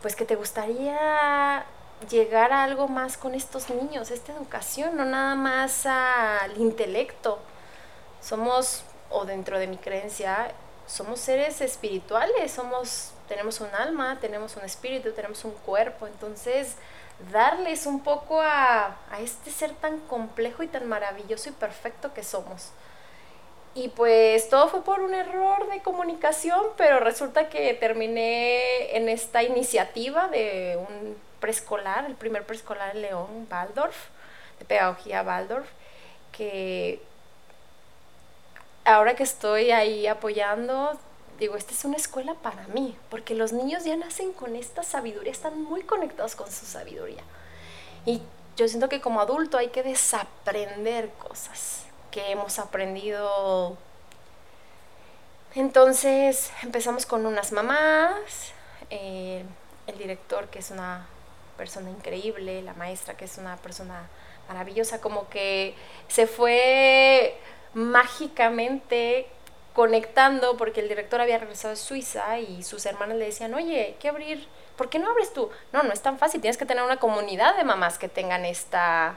pues 0.01 0.15
que 0.15 0.25
te 0.25 0.37
gustaría 0.37 1.67
llegar 2.09 2.53
a 2.53 2.63
algo 2.63 2.87
más 2.87 3.17
con 3.17 3.35
estos 3.35 3.69
niños, 3.69 4.13
esta 4.13 4.33
educación, 4.33 4.97
no 4.97 5.05
nada 5.07 5.35
más 5.35 5.87
al 5.87 6.57
intelecto, 6.57 7.41
somos, 8.21 8.85
o 9.11 9.25
dentro 9.25 9.59
de 9.59 9.67
mi 9.67 9.77
creencia, 9.77 10.53
somos 10.87 11.19
seres 11.19 11.61
espirituales, 11.61 12.53
somos, 12.53 13.11
tenemos 13.27 13.61
un 13.61 13.75
alma, 13.75 14.21
tenemos 14.21 14.55
un 14.55 14.63
espíritu, 14.63 15.11
tenemos 15.11 15.45
un 15.45 15.51
cuerpo, 15.51 16.07
entonces 16.07 16.77
darles 17.33 17.87
un 17.87 18.05
poco 18.05 18.41
a, 18.41 18.99
a 19.11 19.21
este 19.21 19.51
ser 19.51 19.73
tan 19.75 19.99
complejo 20.03 20.63
y 20.63 20.69
tan 20.69 20.89
maravilloso 20.89 21.49
y 21.49 21.53
perfecto 21.53 22.15
que 22.15 22.23
somos. 22.23 22.71
Y 23.75 23.89
pues 23.89 24.49
todo 24.49 24.69
fue 24.69 24.85
por 24.85 25.01
un 25.01 25.15
error 25.15 25.69
de 25.69 25.83
comunicación, 25.83 26.65
pero 26.77 27.01
resulta 27.01 27.49
que 27.49 27.75
terminé 27.75 28.97
en 28.97 29.09
esta 29.09 29.43
iniciativa 29.43 30.29
de 30.29 30.79
un 30.79 31.17
preescolar, 31.41 32.05
el 32.05 32.15
primer 32.15 32.45
preescolar 32.47 32.95
en 32.95 33.03
León, 33.03 33.49
Waldorf, 33.51 33.97
de 34.61 34.65
pedagogía 34.65 35.23
Waldorf, 35.23 35.69
que 36.31 37.03
ahora 38.85 39.17
que 39.17 39.25
estoy 39.25 39.73
ahí 39.73 40.07
apoyando, 40.07 40.97
digo, 41.41 41.57
esta 41.57 41.73
es 41.73 41.85
una 41.85 41.97
escuela 41.97 42.35
para 42.35 42.69
mí, 42.69 42.97
porque 43.11 43.35
los 43.35 43.53
niños 43.53 43.85
ya 43.85 43.97
nacen 43.97 44.33
con 44.33 44.55
esta 44.55 44.85
sabiduría, 44.85 45.33
están 45.33 45.61
muy 45.61 45.83
conectados 45.83 46.37
con 46.37 46.49
su 46.49 46.65
sabiduría. 46.65 47.23
Y 48.07 48.23
yo 48.57 48.69
siento 48.69 48.89
que 48.89 49.01
como 49.01 49.21
adulto 49.21 49.59
hay 49.59 49.69
que 49.69 49.83
desaprender 49.83 51.11
cosas 51.19 51.84
que 52.15 52.31
hemos 52.31 52.61
aprendido. 52.61 53.77
Entonces 55.57 56.53
empezamos 56.63 57.07
con 57.07 57.27
unas 57.27 57.51
mamás, 57.51 58.53
eh, 58.89 59.45
el 59.89 59.99
director 59.99 60.49
que 60.49 60.61
es 60.61 60.71
una 60.71 61.09
persona 61.57 61.91
increíble, 61.91 62.63
la 62.63 62.75
maestra 62.75 63.17
que 63.17 63.25
es 63.25 63.37
una 63.39 63.57
persona 63.57 64.09
maravillosa, 64.47 65.01
como 65.01 65.29
que 65.29 65.75
se 66.07 66.29
fue 66.29 67.37
mágicamente 67.75 69.27
conectando 69.73 70.57
porque 70.57 70.83
el 70.83 70.89
director 70.89 71.21
había 71.21 71.39
regresado 71.39 71.71
de 71.71 71.81
Suiza 71.81 72.39
y 72.39 72.63
sus 72.63 72.87
hermanas 72.87 73.19
le 73.19 73.25
decían, 73.25 73.55
oye, 73.55 73.87
hay 73.87 73.93
que 73.95 74.09
abrir, 74.09 74.47
¿por 74.77 74.89
qué 74.89 75.01
no 75.01 75.11
abres 75.11 75.33
tú? 75.33 75.51
No, 75.73 75.83
no 75.83 75.93
es 75.93 76.01
tan 76.01 76.17
fácil, 76.17 76.41
tienes 76.41 76.59
que 76.59 76.67
tener 76.67 76.85
una 76.85 76.99
comunidad 76.99 77.57
de 77.57 77.65
mamás 77.65 77.99
que 77.99 78.09
tengan 78.09 78.45
esta, 78.45 79.17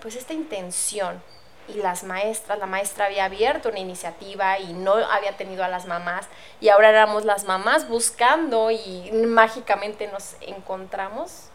pues 0.00 0.14
esta 0.14 0.32
intención. 0.32 1.20
Y 1.68 1.74
las 1.74 2.02
maestras, 2.04 2.58
la 2.58 2.66
maestra 2.66 3.06
había 3.06 3.26
abierto 3.26 3.68
una 3.68 3.78
iniciativa 3.78 4.58
y 4.58 4.72
no 4.72 4.94
había 4.94 5.36
tenido 5.36 5.62
a 5.64 5.68
las 5.68 5.86
mamás 5.86 6.26
y 6.60 6.68
ahora 6.68 6.90
éramos 6.90 7.24
las 7.24 7.44
mamás 7.44 7.88
buscando 7.88 8.70
y 8.70 9.10
mágicamente 9.12 10.08
nos 10.08 10.36
encontramos. 10.40 11.48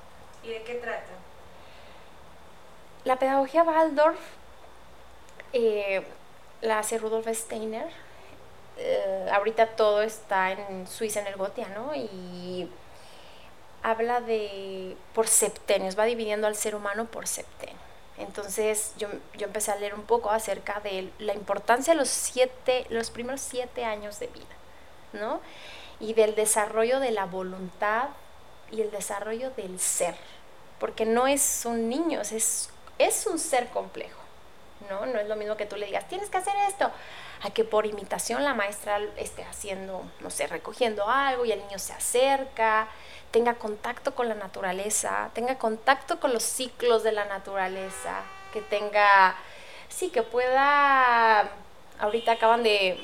¿Y 0.43 0.49
de 0.49 0.63
qué 0.63 0.75
trata? 0.75 1.11
La 3.03 3.17
pedagogía 3.17 3.63
Waldorf 3.63 4.17
eh, 5.53 6.05
la 6.61 6.79
hace 6.79 6.97
Rudolf 6.97 7.27
Steiner. 7.27 7.87
Eh, 8.77 9.29
ahorita 9.33 9.67
todo 9.67 10.01
está 10.01 10.51
en 10.51 10.87
Suiza, 10.87 11.21
en 11.21 11.27
el 11.27 11.35
Gotiano, 11.35 11.95
y 11.95 12.69
habla 13.81 14.21
de 14.21 14.95
por 15.13 15.27
septenios, 15.27 15.97
va 15.97 16.05
dividiendo 16.05 16.47
al 16.47 16.55
ser 16.55 16.75
humano 16.75 17.05
por 17.05 17.27
septenios. 17.27 17.86
Entonces 18.17 18.93
yo, 18.97 19.07
yo, 19.37 19.45
empecé 19.45 19.71
a 19.71 19.75
leer 19.75 19.93
un 19.93 20.03
poco 20.03 20.31
acerca 20.31 20.79
de 20.79 21.11
la 21.19 21.33
importancia 21.33 21.93
de 21.93 21.99
los, 21.99 22.09
siete, 22.09 22.85
los 22.89 23.11
primeros 23.11 23.41
siete 23.41 23.85
años 23.85 24.19
de 24.19 24.27
vida, 24.27 24.45
¿no? 25.13 25.39
Y 25.99 26.13
del 26.13 26.35
desarrollo 26.35 26.99
de 26.99 27.11
la 27.11 27.25
voluntad 27.25 28.09
y 28.71 28.81
el 28.81 28.91
desarrollo 28.91 29.51
del 29.51 29.79
ser, 29.79 30.15
porque 30.79 31.05
no 31.05 31.27
es 31.27 31.63
un 31.65 31.89
niño, 31.89 32.21
es, 32.21 32.69
es 32.97 33.27
un 33.27 33.37
ser 33.37 33.69
complejo. 33.69 34.26
¿No? 34.89 35.05
No 35.05 35.19
es 35.19 35.27
lo 35.27 35.35
mismo 35.35 35.57
que 35.57 35.65
tú 35.65 35.75
le 35.75 35.85
digas, 35.85 36.07
tienes 36.07 36.29
que 36.29 36.37
hacer 36.37 36.53
esto, 36.67 36.91
a 37.43 37.49
que 37.51 37.63
por 37.63 37.85
imitación 37.85 38.43
la 38.43 38.53
maestra 38.53 38.99
esté 39.17 39.43
haciendo, 39.43 40.03
no 40.19 40.29
sé, 40.29 40.47
recogiendo 40.47 41.07
algo 41.07 41.45
y 41.45 41.51
el 41.51 41.59
niño 41.59 41.79
se 41.79 41.93
acerca, 41.93 42.87
tenga 43.31 43.55
contacto 43.55 44.15
con 44.15 44.29
la 44.29 44.35
naturaleza, 44.35 45.29
tenga 45.33 45.57
contacto 45.57 46.19
con 46.19 46.33
los 46.33 46.43
ciclos 46.43 47.03
de 47.03 47.11
la 47.11 47.25
naturaleza, 47.25 48.21
que 48.53 48.61
tenga, 48.61 49.35
sí, 49.89 50.09
que 50.09 50.23
pueda 50.23 51.49
ahorita 51.99 52.33
acaban 52.33 52.63
de, 52.63 52.99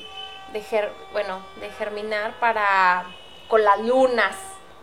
bueno, 1.12 1.40
de 1.60 1.70
germinar 1.70 2.38
para 2.38 3.04
con 3.48 3.62
las 3.62 3.80
lunas. 3.80 4.36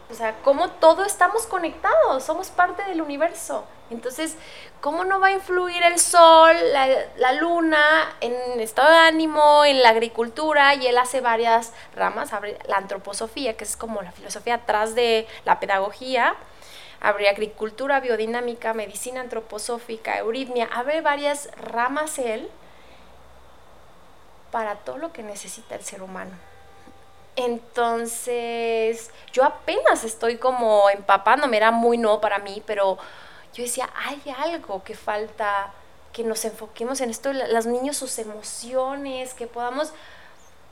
O 0.10 0.14
sea, 0.14 0.36
cómo 0.44 0.70
todo 0.72 1.06
estamos 1.06 1.48
conectados, 1.48 2.24
somos 2.24 2.50
parte 2.50 2.84
del 2.84 3.02
universo. 3.02 3.64
Entonces, 3.92 4.38
¿cómo 4.80 5.04
no 5.04 5.20
va 5.20 5.28
a 5.28 5.32
influir 5.32 5.84
el 5.84 6.00
sol, 6.00 6.56
la, 7.18 7.34
luna 7.34 8.16
en 8.22 8.60
estado 8.60 8.90
de 8.90 8.98
ánimo, 8.98 9.66
en 9.66 9.84
la 9.84 9.90
agricultura? 9.90 10.74
Y 10.76 10.88
él 10.88 10.98
hace 10.98 11.20
varias 11.20 11.74
ramas, 11.96 12.32
la 12.68 12.78
antroposofía, 12.78 13.58
que 13.58 13.66
es 13.66 13.76
como 13.76 14.02
la 14.02 14.12
filosofía 14.14 14.56
atrás 14.56 14.96
de 14.96 15.28
la 15.44 15.60
pedagogía, 15.60 16.36
habría 17.02 17.32
agricultura, 17.32 18.00
biodinámica, 18.00 18.74
medicina 18.74 19.22
antroposófica, 19.22 20.18
euritmia, 20.18 20.70
abre 20.72 21.02
varias 21.02 21.50
ramas 21.58 22.18
él 22.18 22.50
para 24.52 24.76
todo 24.76 24.98
lo 24.98 25.12
que 25.12 25.24
necesita 25.24 25.76
el 25.76 25.84
ser 25.84 26.02
humano. 26.02 26.32
Entonces, 27.36 29.10
yo 29.32 29.44
apenas 29.44 30.04
estoy 30.04 30.38
como 30.38 30.90
empapándome, 30.90 31.58
era 31.58 31.72
muy 31.72 31.98
no 31.98 32.22
para 32.22 32.40
mí, 32.40 32.62
pero 32.66 32.98
yo 33.54 33.64
decía, 33.64 33.90
hay 33.96 34.22
algo 34.38 34.84
que 34.84 34.96
falta, 34.96 35.74
que 36.14 36.24
nos 36.24 36.46
enfoquemos 36.46 37.02
en 37.02 37.10
esto, 37.10 37.34
los 37.34 37.66
niños, 37.66 37.98
sus 37.98 38.18
emociones, 38.20 39.34
que 39.34 39.48
podamos, 39.48 39.94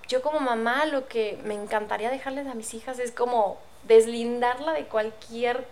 yo 0.08 0.22
como 0.22 0.40
mamá, 0.40 0.86
lo 0.86 1.08
que 1.08 1.40
me 1.44 1.56
encantaría 1.56 2.10
dejarles 2.10 2.48
a 2.48 2.54
mis 2.54 2.74
hijas 2.74 3.00
es 3.00 3.12
como 3.12 3.58
deslindarla 3.84 4.74
de 4.74 4.86
cualquier, 4.86 5.68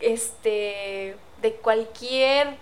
este, 0.00 1.16
de 1.40 1.54
cualquier, 1.56 2.56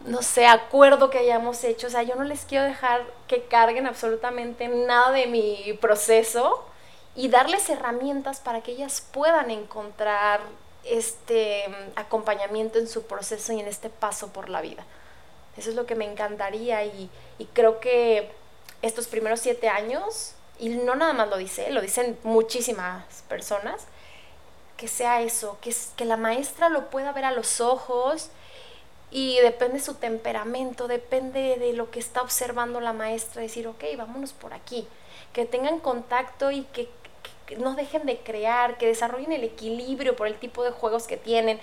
no 0.00 0.22
sé, 0.22 0.46
acuerdo 0.46 1.10
que 1.10 1.18
hayamos 1.18 1.62
hecho. 1.64 1.88
O 1.88 1.90
sea, 1.90 2.02
yo 2.02 2.14
no 2.14 2.24
les 2.24 2.44
quiero 2.44 2.64
dejar 2.64 3.02
que 3.26 3.44
carguen 3.44 3.86
absolutamente 3.86 4.68
nada 4.68 5.12
de 5.12 5.26
mi 5.26 5.76
proceso 5.80 6.64
y 7.14 7.28
darles 7.28 7.68
herramientas 7.68 8.40
para 8.40 8.62
que 8.62 8.72
ellas 8.72 9.06
puedan 9.12 9.50
encontrar 9.50 10.40
este 10.90 11.64
acompañamiento 11.96 12.78
en 12.78 12.88
su 12.88 13.04
proceso 13.04 13.52
y 13.52 13.60
en 13.60 13.66
este 13.66 13.90
paso 13.90 14.28
por 14.28 14.48
la 14.48 14.60
vida. 14.60 14.84
Eso 15.56 15.70
es 15.70 15.76
lo 15.76 15.86
que 15.86 15.96
me 15.96 16.10
encantaría 16.10 16.84
y, 16.84 17.10
creo 17.52 17.80
que 17.80 18.30
estos 18.80 19.08
primeros 19.08 19.40
siete 19.40 19.68
años, 19.68 20.34
y 20.58 20.68
no 20.68 20.94
nada 20.94 21.12
más 21.12 21.28
lo 21.28 21.36
dice, 21.36 21.70
lo 21.70 21.80
dicen 21.80 22.16
muchísimas 22.22 23.22
personas, 23.28 23.86
que 24.76 24.86
sea 24.86 25.20
eso, 25.22 25.58
que, 25.60 25.74
que 25.96 26.04
la 26.04 26.16
maestra 26.16 26.68
lo 26.68 26.90
pueda 26.90 27.12
ver 27.12 27.24
a 27.24 27.32
los 27.32 27.60
ojos 27.60 28.30
y 29.10 29.38
depende 29.40 29.78
de 29.78 29.84
su 29.84 29.94
temperamento, 29.94 30.86
depende 30.86 31.56
de 31.56 31.72
lo 31.72 31.90
que 31.90 31.98
está 31.98 32.22
observando 32.22 32.80
la 32.80 32.92
maestra, 32.92 33.42
decir, 33.42 33.66
ok, 33.66 33.82
vámonos 33.96 34.32
por 34.32 34.54
aquí, 34.54 34.86
que 35.32 35.44
tengan 35.44 35.80
contacto 35.80 36.52
y 36.52 36.62
que 36.64 36.88
no 37.56 37.74
dejen 37.74 38.06
de 38.06 38.18
crear, 38.18 38.78
que 38.78 38.86
desarrollen 38.86 39.32
el 39.32 39.44
equilibrio 39.44 40.16
por 40.16 40.26
el 40.26 40.38
tipo 40.38 40.64
de 40.64 40.70
juegos 40.70 41.06
que 41.06 41.16
tienen. 41.16 41.60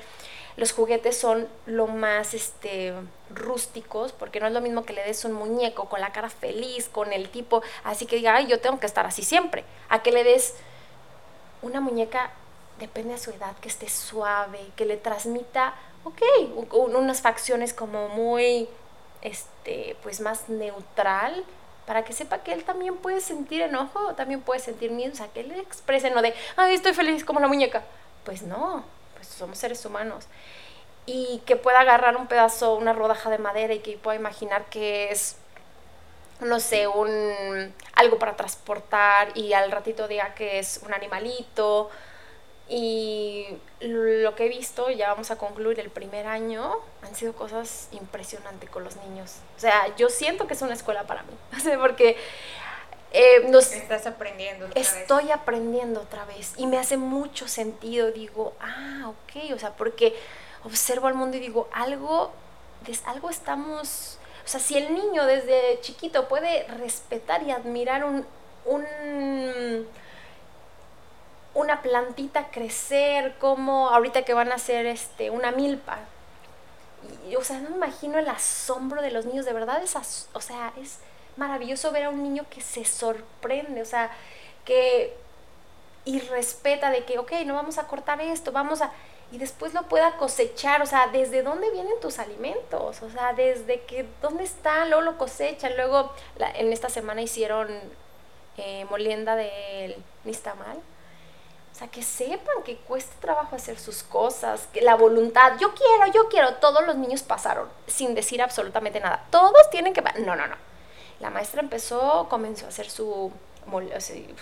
Los 0.57 0.71
juguetes 0.71 1.17
son 1.17 1.47
lo 1.65 1.87
más 1.87 2.33
este, 2.33 2.93
rústicos, 3.29 4.13
porque 4.13 4.39
no 4.39 4.47
es 4.47 4.53
lo 4.53 4.61
mismo 4.61 4.85
que 4.85 4.93
le 4.93 5.03
des 5.03 5.25
un 5.25 5.33
muñeco 5.33 5.89
con 5.89 5.99
la 5.99 6.13
cara 6.13 6.29
feliz, 6.29 6.87
con 6.87 7.11
el 7.11 7.29
tipo, 7.29 7.61
así 7.83 8.05
que 8.05 8.15
diga, 8.15 8.35
ay, 8.35 8.47
yo 8.47 8.61
tengo 8.61 8.79
que 8.79 8.85
estar 8.85 9.05
así 9.05 9.21
siempre. 9.23 9.65
A 9.89 10.01
que 10.01 10.11
le 10.11 10.23
des 10.23 10.55
una 11.61 11.81
muñeca, 11.81 12.31
depende 12.79 13.13
de 13.13 13.19
su 13.19 13.31
edad, 13.31 13.55
que 13.57 13.67
esté 13.67 13.89
suave, 13.89 14.59
que 14.77 14.85
le 14.85 14.95
transmita, 14.97 15.75
ok, 16.05 16.21
unas 16.71 17.21
facciones 17.21 17.73
como 17.73 18.07
muy, 18.09 18.69
este, 19.21 19.97
pues 20.03 20.21
más 20.21 20.47
neutral, 20.47 21.43
para 21.85 22.03
que 22.03 22.13
sepa 22.13 22.39
que 22.39 22.53
él 22.53 22.63
también 22.63 22.97
puede 22.97 23.21
sentir 23.21 23.61
enojo, 23.61 24.15
también 24.15 24.41
puede 24.41 24.59
sentir 24.59 24.91
miedo, 24.91 25.13
o 25.13 25.15
sea, 25.15 25.27
que 25.27 25.41
él 25.41 25.51
exprese 25.53 26.09
no 26.09 26.21
de, 26.21 26.33
ay, 26.55 26.73
estoy 26.73 26.93
feliz 26.93 27.23
como 27.23 27.39
la 27.39 27.47
muñeca. 27.47 27.83
Pues 28.23 28.41
no, 28.41 28.83
pues 29.13 29.27
somos 29.27 29.57
seres 29.57 29.85
humanos. 29.85 30.25
Y 31.05 31.43
que 31.45 31.55
pueda 31.55 31.81
agarrar 31.81 32.17
un 32.17 32.27
pedazo, 32.27 32.75
una 32.75 32.93
rodaja 32.93 33.29
de 33.29 33.37
madera 33.37 33.73
y 33.73 33.79
que 33.79 33.97
pueda 33.97 34.15
imaginar 34.15 34.65
que 34.65 35.11
es, 35.11 35.37
no 36.39 36.59
sé, 36.59 36.87
un, 36.87 37.73
algo 37.93 38.17
para 38.17 38.35
transportar 38.35 39.37
y 39.37 39.53
al 39.53 39.71
ratito 39.71 40.07
diga 40.07 40.33
que 40.33 40.57
es 40.57 40.81
un 40.83 40.93
animalito 40.93 41.91
y 42.67 43.45
lo 43.80 44.36
que 44.36 44.45
he 44.45 44.49
visto, 44.49 44.89
ya 44.89 45.10
vamos 45.10 45.30
a 45.30 45.38
concluir 45.38 45.80
el 45.80 45.91
primer 45.91 46.25
año, 46.25 46.78
han 47.04 47.15
sido 47.15 47.34
cosas 47.34 47.89
impresionantes 47.91 48.69
con 48.69 48.84
los 48.84 48.95
niños. 48.95 49.38
O 49.56 49.60
sea, 49.60 49.95
yo 49.97 50.10
siento 50.10 50.47
que 50.47 50.56
es 50.56 50.62
una 50.63 50.73
escuela 50.73 51.04
para 51.04 51.23
mí. 51.23 51.34
porque 51.80 52.17
eh, 53.12 53.47
nos, 53.49 53.71
estás 53.71 54.08
aprendiendo. 54.08 54.65
Otra 54.65 54.82
estoy 54.82 55.32
aprendiendo 55.32 56.01
otra 56.01 56.25
vez 56.25 56.54
y 56.58 56.65
me 56.65 56.80
hace 56.80 56.97
mucho 56.97 57.47
sentido. 57.47 58.12
Digo, 58.12 58.56
ah, 58.60 59.10
ok, 59.10 59.54
o 59.54 59.60
sea, 59.60 59.71
porque 59.73 60.15
observo 60.63 61.08
al 61.08 61.13
mundo 61.13 61.38
y 61.38 61.41
digo, 61.41 61.69
algo, 61.71 62.34
algo 63.06 63.30
estamos... 63.30 64.17
O 64.43 64.47
sea, 64.47 64.60
si 64.60 64.78
el 64.78 64.93
niño 64.93 65.25
desde 65.25 65.80
chiquito 65.82 66.28
puede 66.28 66.67
respetar 66.67 67.41
y 67.43 67.51
admirar 67.51 68.06
un, 68.06 68.25
un 68.65 69.88
una 71.55 71.81
plantita 71.81 72.49
crecer, 72.51 73.35
como 73.39 73.89
ahorita 73.89 74.23
que 74.23 74.33
van 74.33 74.51
a 74.51 74.55
hacer 74.55 74.85
este, 74.85 75.31
una 75.31 75.51
milpa. 75.51 75.99
Y, 77.27 77.35
o 77.37 77.43
sea, 77.43 77.59
no 77.59 77.69
me 77.69 77.77
imagino 77.77 78.19
el 78.19 78.27
asombro 78.27 79.01
de 79.01 79.09
los 79.09 79.25
niños, 79.25 79.45
de 79.45 79.53
verdad 79.53 79.81
es, 79.81 80.27
o 80.33 80.41
sea, 80.41 80.73
es 80.79 80.99
maravilloso 81.37 81.91
ver 81.91 82.03
a 82.03 82.09
un 82.09 82.21
niño 82.21 82.45
que 82.49 82.61
se 82.61 82.83
sorprende, 82.85 83.81
o 83.81 83.85
sea, 83.85 84.11
que 84.65 85.15
y 86.03 86.19
respeta 86.19 86.91
de 86.91 87.03
que, 87.05 87.17
ok, 87.17 87.31
no 87.45 87.55
vamos 87.55 87.77
a 87.79 87.87
cortar 87.87 88.21
esto, 88.21 88.51
vamos 88.51 88.81
a... 88.81 88.91
Y 89.31 89.39
después 89.39 89.73
lo 89.73 89.83
pueda 89.83 90.17
cosechar, 90.17 90.83
o 90.83 90.85
sea, 90.85 91.07
¿desde 91.07 91.41
dónde 91.41 91.71
vienen 91.71 91.99
tus 91.99 92.19
alimentos? 92.19 93.01
O 93.01 93.09
sea, 93.09 93.33
desde 93.33 93.81
que, 93.81 94.05
¿dónde 94.21 94.43
están? 94.43 94.89
Luego 94.89 95.01
lo 95.01 95.17
cosechan, 95.17 95.75
luego 95.77 96.13
en 96.37 96.71
esta 96.71 96.89
semana 96.89 97.23
hicieron 97.23 97.67
eh, 98.57 98.85
molienda 98.85 99.35
del 99.35 99.95
nistamal 100.25 100.79
o 101.75 101.77
sea, 101.77 101.89
que 101.89 102.03
sepan 102.03 102.63
que 102.63 102.77
cuesta 102.77 103.13
trabajo 103.19 103.57
hacer 103.57 103.77
sus 103.77 104.01
cosas, 104.01 104.69
que 104.71 104.79
la 104.79 104.95
voluntad, 104.95 105.57
yo 105.59 105.73
quiero, 105.73 106.09
yo 106.13 106.29
quiero, 106.29 106.53
todos 106.55 106.85
los 106.88 106.95
niños 106.95 107.21
pasaron 107.21 107.67
sin 107.85 108.15
decir 108.15 108.41
absolutamente 108.41 109.01
nada. 109.01 109.25
Todos 109.29 109.69
tienen 109.71 109.91
que... 109.91 110.01
No, 110.01 110.38
no, 110.38 110.47
no. 110.47 110.55
La 111.19 111.31
maestra 111.31 111.59
empezó, 111.59 112.27
comenzó 112.29 112.65
a 112.65 112.69
hacer 112.69 112.89
su... 112.89 113.29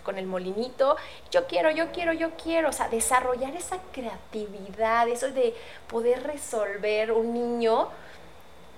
con 0.04 0.20
el 0.20 0.28
molinito, 0.28 0.96
yo 1.32 1.48
quiero, 1.48 1.72
yo 1.72 1.92
quiero, 1.92 2.14
yo 2.14 2.30
quiero, 2.38 2.70
o 2.70 2.72
sea, 2.72 2.88
desarrollar 2.88 3.56
esa 3.56 3.80
creatividad, 3.92 5.08
eso 5.08 5.32
de 5.32 5.56
poder 5.88 6.22
resolver 6.22 7.12
un 7.14 7.34
niño, 7.34 7.90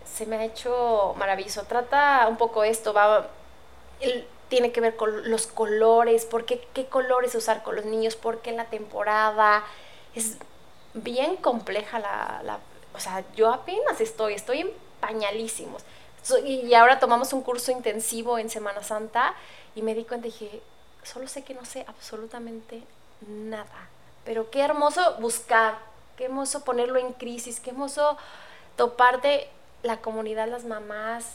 se 0.05 0.25
me 0.25 0.37
ha 0.37 0.45
hecho 0.45 1.13
maravilloso. 1.17 1.63
Trata 1.63 2.25
un 2.29 2.37
poco 2.37 2.63
esto, 2.63 2.93
va, 2.93 3.27
el, 3.99 4.25
tiene 4.55 4.71
que 4.71 4.79
ver 4.79 4.95
con 4.95 5.29
los 5.29 5.47
colores, 5.47 6.23
por 6.23 6.45
qué, 6.45 6.65
qué 6.73 6.85
colores 6.85 7.35
usar 7.35 7.61
con 7.61 7.75
los 7.75 7.83
niños, 7.83 8.15
por 8.15 8.39
qué 8.39 8.53
la 8.53 8.63
temporada. 8.69 9.65
Es 10.15 10.37
bien 10.93 11.35
compleja 11.35 11.99
la, 11.99 12.39
la, 12.41 12.59
O 12.93 12.99
sea, 13.01 13.25
yo 13.35 13.53
apenas 13.53 13.99
estoy, 13.99 14.33
estoy 14.33 14.61
en 14.61 14.71
pañalísimos. 15.01 15.83
y 16.45 16.73
ahora 16.73 16.99
tomamos 16.99 17.33
un 17.33 17.41
curso 17.41 17.73
intensivo 17.73 18.39
en 18.39 18.49
Semana 18.49 18.81
Santa 18.81 19.35
y 19.75 19.81
me 19.81 19.93
di 19.93 20.05
cuenta 20.05 20.27
y 20.27 20.31
dije, 20.31 20.61
solo 21.03 21.27
sé 21.27 21.43
que 21.43 21.53
no 21.53 21.65
sé 21.65 21.83
absolutamente 21.89 22.81
nada. 23.27 23.89
Pero 24.23 24.49
qué 24.51 24.61
hermoso 24.61 25.15
buscar, 25.19 25.79
qué 26.15 26.25
hermoso 26.25 26.63
ponerlo 26.63 26.97
en 26.97 27.11
crisis, 27.11 27.59
qué 27.59 27.71
hermoso 27.71 28.17
toparte 28.77 29.49
la 29.83 29.97
comunidad, 29.97 30.47
las 30.47 30.63
mamás, 30.63 31.25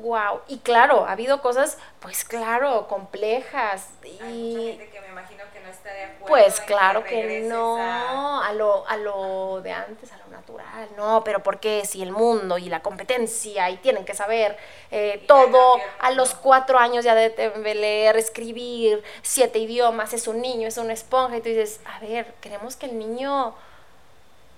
wow. 0.00 0.40
Y 0.48 0.58
claro, 0.58 1.06
ha 1.06 1.12
habido 1.12 1.40
cosas, 1.40 1.78
pues 2.00 2.24
claro, 2.24 2.86
complejas. 2.88 3.88
Y... 4.04 4.18
Hay 4.22 4.52
mucha 4.52 4.68
gente 4.70 4.90
que 4.90 5.00
me 5.00 5.08
imagino 5.08 5.44
que 5.52 5.60
no 5.60 5.68
está 5.68 5.92
de 5.92 6.04
acuerdo. 6.04 6.26
Pues 6.26 6.60
claro 6.60 7.04
que, 7.04 7.40
no, 7.40 7.76
a... 7.78 8.52
lo, 8.52 8.86
a 8.88 8.96
lo 8.96 9.60
de 9.62 9.72
antes, 9.72 10.12
a 10.12 10.18
lo 10.18 10.26
natural, 10.26 10.88
no, 10.96 11.22
pero 11.24 11.42
porque 11.42 11.84
si 11.84 12.02
el 12.02 12.12
mundo 12.12 12.58
y 12.58 12.68
la 12.68 12.80
competencia 12.80 13.68
y 13.70 13.76
tienen 13.78 14.04
que 14.04 14.14
saber 14.14 14.56
eh, 14.90 15.24
todo, 15.26 15.80
a 16.00 16.10
los 16.12 16.34
cuatro 16.34 16.78
años 16.78 17.04
ya 17.04 17.14
de 17.14 17.74
leer, 17.74 18.16
escribir 18.16 19.02
siete 19.22 19.58
idiomas, 19.58 20.12
es 20.12 20.26
un 20.26 20.40
niño, 20.40 20.66
es 20.68 20.78
una 20.78 20.92
esponja, 20.92 21.36
y 21.36 21.40
tú 21.40 21.48
dices, 21.48 21.80
a 21.84 22.00
ver, 22.00 22.34
queremos 22.40 22.76
que 22.76 22.86
el 22.86 22.98
niño 22.98 23.54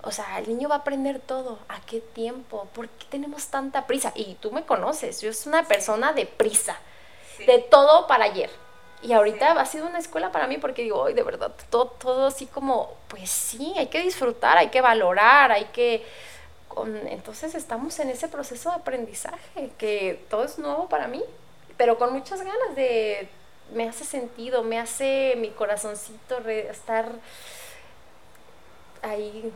o 0.02 0.10
sea, 0.10 0.38
el 0.38 0.48
niño 0.48 0.68
va 0.68 0.76
a 0.76 0.78
aprender 0.78 1.20
todo. 1.20 1.58
¿A 1.68 1.80
qué 1.80 2.00
tiempo? 2.00 2.68
¿Por 2.74 2.88
qué 2.88 3.06
tenemos 3.08 3.46
tanta 3.46 3.86
prisa? 3.86 4.12
Y 4.14 4.34
tú 4.34 4.50
me 4.50 4.64
conoces, 4.64 5.20
yo 5.20 5.32
soy 5.32 5.50
una 5.50 5.64
persona 5.64 6.12
de 6.12 6.26
prisa, 6.26 6.76
de 7.46 7.58
todo 7.58 8.06
para 8.06 8.24
ayer. 8.24 8.50
Y 9.02 9.12
ahorita 9.12 9.52
ha 9.52 9.66
sido 9.66 9.86
una 9.86 9.98
escuela 9.98 10.30
para 10.30 10.46
mí 10.46 10.58
porque 10.58 10.82
digo, 10.82 11.00
hoy 11.00 11.14
de 11.14 11.24
verdad, 11.24 11.52
todo, 11.70 11.86
todo 11.86 12.26
así 12.26 12.46
como, 12.46 12.94
pues 13.08 13.30
sí, 13.30 13.74
hay 13.76 13.88
que 13.88 14.00
disfrutar, 14.00 14.58
hay 14.58 14.68
que 14.68 14.80
valorar, 14.80 15.50
hay 15.50 15.64
que 15.66 16.04
entonces 17.10 17.54
estamos 17.54 17.98
en 17.98 18.10
ese 18.10 18.28
proceso 18.28 18.70
de 18.70 18.76
aprendizaje, 18.76 19.70
que 19.78 20.24
todo 20.30 20.44
es 20.44 20.58
nuevo 20.58 20.88
para 20.88 21.06
mí, 21.06 21.22
pero 21.76 21.98
con 21.98 22.12
muchas 22.12 22.40
ganas 22.40 22.74
de, 22.74 23.28
me 23.74 23.88
hace 23.88 24.04
sentido, 24.04 24.62
me 24.62 24.78
hace 24.78 25.34
mi 25.36 25.50
corazoncito 25.50 26.38
estar 26.48 27.10
ahí, 29.02 29.52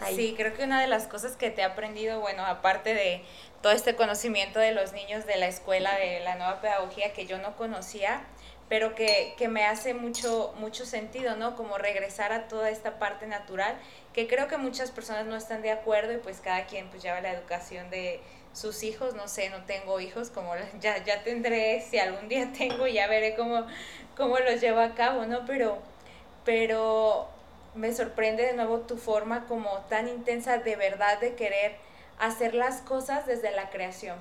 ahí. 0.00 0.16
Sí, 0.16 0.34
creo 0.36 0.54
que 0.54 0.64
una 0.64 0.80
de 0.80 0.86
las 0.86 1.06
cosas 1.06 1.36
que 1.36 1.50
te 1.50 1.62
he 1.62 1.64
aprendido, 1.64 2.20
bueno, 2.20 2.44
aparte 2.44 2.94
de 2.94 3.22
todo 3.62 3.72
este 3.72 3.94
conocimiento 3.94 4.58
de 4.58 4.72
los 4.72 4.92
niños 4.92 5.26
de 5.26 5.36
la 5.36 5.46
escuela, 5.46 5.94
de 5.96 6.20
la 6.20 6.36
nueva 6.36 6.60
pedagogía 6.60 7.12
que 7.12 7.26
yo 7.26 7.38
no 7.38 7.56
conocía, 7.56 8.22
pero 8.68 8.94
que, 8.94 9.34
que, 9.36 9.48
me 9.48 9.64
hace 9.64 9.94
mucho, 9.94 10.54
mucho 10.58 10.86
sentido, 10.86 11.36
¿no? 11.36 11.56
Como 11.56 11.76
regresar 11.76 12.32
a 12.32 12.46
toda 12.46 12.70
esta 12.70 12.98
parte 12.98 13.26
natural, 13.26 13.76
que 14.12 14.28
creo 14.28 14.46
que 14.46 14.58
muchas 14.58 14.92
personas 14.92 15.26
no 15.26 15.36
están 15.36 15.60
de 15.60 15.72
acuerdo 15.72 16.12
y 16.12 16.18
pues 16.18 16.40
cada 16.40 16.66
quien 16.66 16.88
pues 16.88 17.02
lleva 17.02 17.20
la 17.20 17.32
educación 17.32 17.90
de 17.90 18.20
sus 18.52 18.82
hijos, 18.82 19.14
no 19.14 19.28
sé, 19.28 19.50
no 19.50 19.64
tengo 19.64 20.00
hijos, 20.00 20.30
como 20.30 20.52
ya, 20.80 21.02
ya 21.04 21.22
tendré, 21.22 21.80
si 21.82 21.98
algún 21.98 22.28
día 22.28 22.50
tengo, 22.56 22.86
ya 22.86 23.06
veré 23.06 23.34
cómo, 23.34 23.66
cómo 24.16 24.38
los 24.38 24.60
llevo 24.60 24.80
a 24.80 24.94
cabo, 24.94 25.26
¿no? 25.26 25.44
Pero, 25.46 25.78
pero 26.44 27.28
me 27.74 27.94
sorprende 27.94 28.44
de 28.46 28.52
nuevo 28.54 28.80
tu 28.80 28.96
forma 28.96 29.46
como 29.46 29.70
tan 29.88 30.08
intensa 30.08 30.58
de 30.58 30.76
verdad 30.76 31.20
de 31.20 31.34
querer 31.34 31.76
hacer 32.18 32.54
las 32.54 32.80
cosas 32.80 33.26
desde 33.26 33.50
la 33.50 33.70
creación 33.70 34.18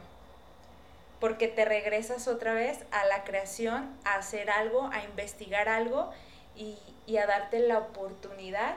porque 1.19 1.47
te 1.47 1.65
regresas 1.65 2.27
otra 2.27 2.53
vez 2.53 2.79
a 2.91 3.05
la 3.05 3.23
creación, 3.23 3.89
a 4.05 4.15
hacer 4.15 4.49
algo, 4.49 4.89
a 4.91 5.03
investigar 5.03 5.67
algo 5.67 6.11
y, 6.55 6.77
a 7.17 7.25
darte 7.25 7.59
la 7.59 7.79
oportunidad 7.79 8.75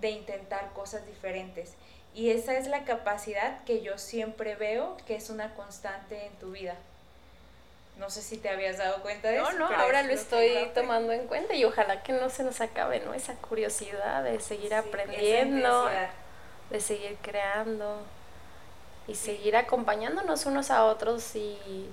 de 0.00 0.10
intentar 0.10 0.72
cosas 0.72 1.06
diferentes. 1.06 1.74
Y 2.12 2.30
esa 2.30 2.54
es 2.54 2.66
la 2.66 2.84
capacidad 2.84 3.62
que 3.64 3.82
yo 3.82 3.98
siempre 3.98 4.56
veo 4.56 4.96
que 5.06 5.14
es 5.14 5.30
una 5.30 5.54
constante 5.54 6.26
en 6.26 6.32
tu 6.34 6.50
vida. 6.50 6.74
No 7.98 8.08
sé 8.10 8.22
si 8.22 8.38
te 8.38 8.48
habías 8.48 8.78
dado 8.78 9.02
cuenta 9.02 9.28
de 9.28 9.38
eso. 9.38 9.52
No, 9.52 9.70
no, 9.70 9.76
ahora 9.76 10.02
lo 10.02 10.12
estoy 10.12 10.70
tomando 10.74 11.12
en 11.12 11.26
cuenta 11.26 11.54
y 11.54 11.64
ojalá 11.64 12.02
que 12.02 12.12
no 12.12 12.30
se 12.30 12.44
nos 12.44 12.60
acabe, 12.60 13.00
¿no? 13.00 13.12
Esa 13.12 13.34
curiosidad 13.34 14.22
de 14.22 14.38
seguir 14.40 14.74
aprendiendo, 14.74 15.88
de 16.70 16.80
seguir 16.80 17.16
creando 17.22 18.02
y 19.08 19.14
seguir 19.14 19.56
acompañándonos 19.56 20.46
unos 20.46 20.70
a 20.70 20.84
otros 20.84 21.34
y, 21.34 21.90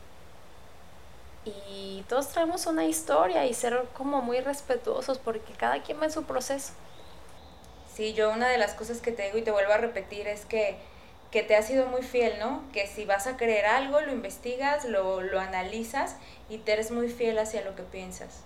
y 1.45 2.05
todos 2.07 2.27
traemos 2.29 2.65
una 2.67 2.85
historia 2.85 3.45
y 3.45 3.53
ser 3.53 3.85
como 3.93 4.21
muy 4.21 4.41
respetuosos 4.41 5.17
porque 5.17 5.53
cada 5.53 5.81
quien 5.81 5.99
va 5.99 6.05
en 6.05 6.11
su 6.11 6.23
proceso. 6.23 6.73
Sí, 7.95 8.13
yo 8.13 8.29
una 8.31 8.49
de 8.49 8.57
las 8.57 8.73
cosas 8.73 8.99
que 8.99 9.11
te 9.11 9.23
digo 9.23 9.37
y 9.37 9.41
te 9.41 9.51
vuelvo 9.51 9.71
a 9.71 9.77
repetir 9.77 10.27
es 10.27 10.45
que, 10.45 10.77
que 11.35 11.43
te 11.43 11.57
has 11.57 11.67
sido 11.67 11.87
muy 11.87 12.01
fiel, 12.01 12.39
¿no? 12.39 12.63
Que 12.71 12.87
si 12.87 13.03
vas 13.03 13.27
a 13.27 13.35
creer 13.35 13.65
algo, 13.65 13.99
lo 13.99 14.13
investigas, 14.13 14.85
lo, 14.85 15.19
lo 15.19 15.41
analizas 15.41 16.15
y 16.47 16.59
te 16.59 16.71
eres 16.71 16.91
muy 16.91 17.09
fiel 17.09 17.37
hacia 17.39 17.59
lo 17.59 17.75
que 17.75 17.83
piensas. 17.83 18.45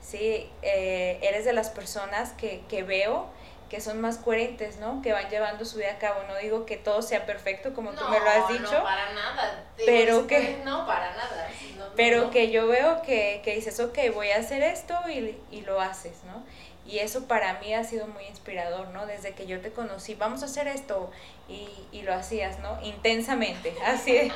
Sí, 0.00 0.50
eh, 0.62 1.20
eres 1.22 1.44
de 1.44 1.52
las 1.52 1.70
personas 1.70 2.32
que, 2.32 2.64
que 2.68 2.82
veo 2.82 3.28
que 3.70 3.80
son 3.80 4.00
más 4.00 4.18
coherentes, 4.18 4.78
¿no? 4.78 5.00
Que 5.00 5.12
van 5.12 5.30
llevando 5.30 5.64
su 5.64 5.78
vida 5.78 5.92
a 5.92 5.98
cabo. 5.98 6.24
No 6.26 6.36
digo 6.38 6.66
que 6.66 6.76
todo 6.76 7.02
sea 7.02 7.24
perfecto 7.24 7.72
como 7.72 7.92
tú 7.92 8.04
me 8.08 8.18
lo 8.18 8.28
has 8.28 8.48
dicho. 8.48 8.72
No, 8.72 8.82
para 8.82 9.12
nada. 9.12 9.64
pero 9.86 10.26
que... 10.26 10.60
No, 10.64 10.84
para 10.88 11.14
nada. 11.14 11.48
pero 11.94 12.32
que 12.32 12.50
yo 12.50 12.66
veo 12.66 13.00
que, 13.02 13.42
que, 13.44 13.54
dices, 13.54 13.78
ok, 13.78 13.96
voy 14.12 14.30
a 14.30 14.38
hacer 14.38 14.60
esto 14.60 14.98
y, 15.08 15.38
y, 15.52 15.60
lo 15.60 15.80
haces, 15.80 16.24
¿no? 16.24 16.42
Y 16.86 16.98
eso 16.98 17.26
para 17.26 17.60
mí 17.60 17.72
ha 17.72 17.82
sido 17.84 18.06
muy 18.06 18.24
inspirador, 18.26 18.88
¿no? 18.88 19.06
Desde 19.06 19.32
que 19.32 19.46
yo 19.46 19.60
te 19.60 19.72
conocí, 19.72 20.14
vamos 20.14 20.42
a 20.42 20.46
hacer 20.46 20.68
esto 20.68 21.10
y, 21.48 21.68
y 21.92 22.02
lo 22.02 22.12
hacías, 22.12 22.58
¿no? 22.58 22.78
Intensamente, 22.82 23.74
así, 23.86 24.30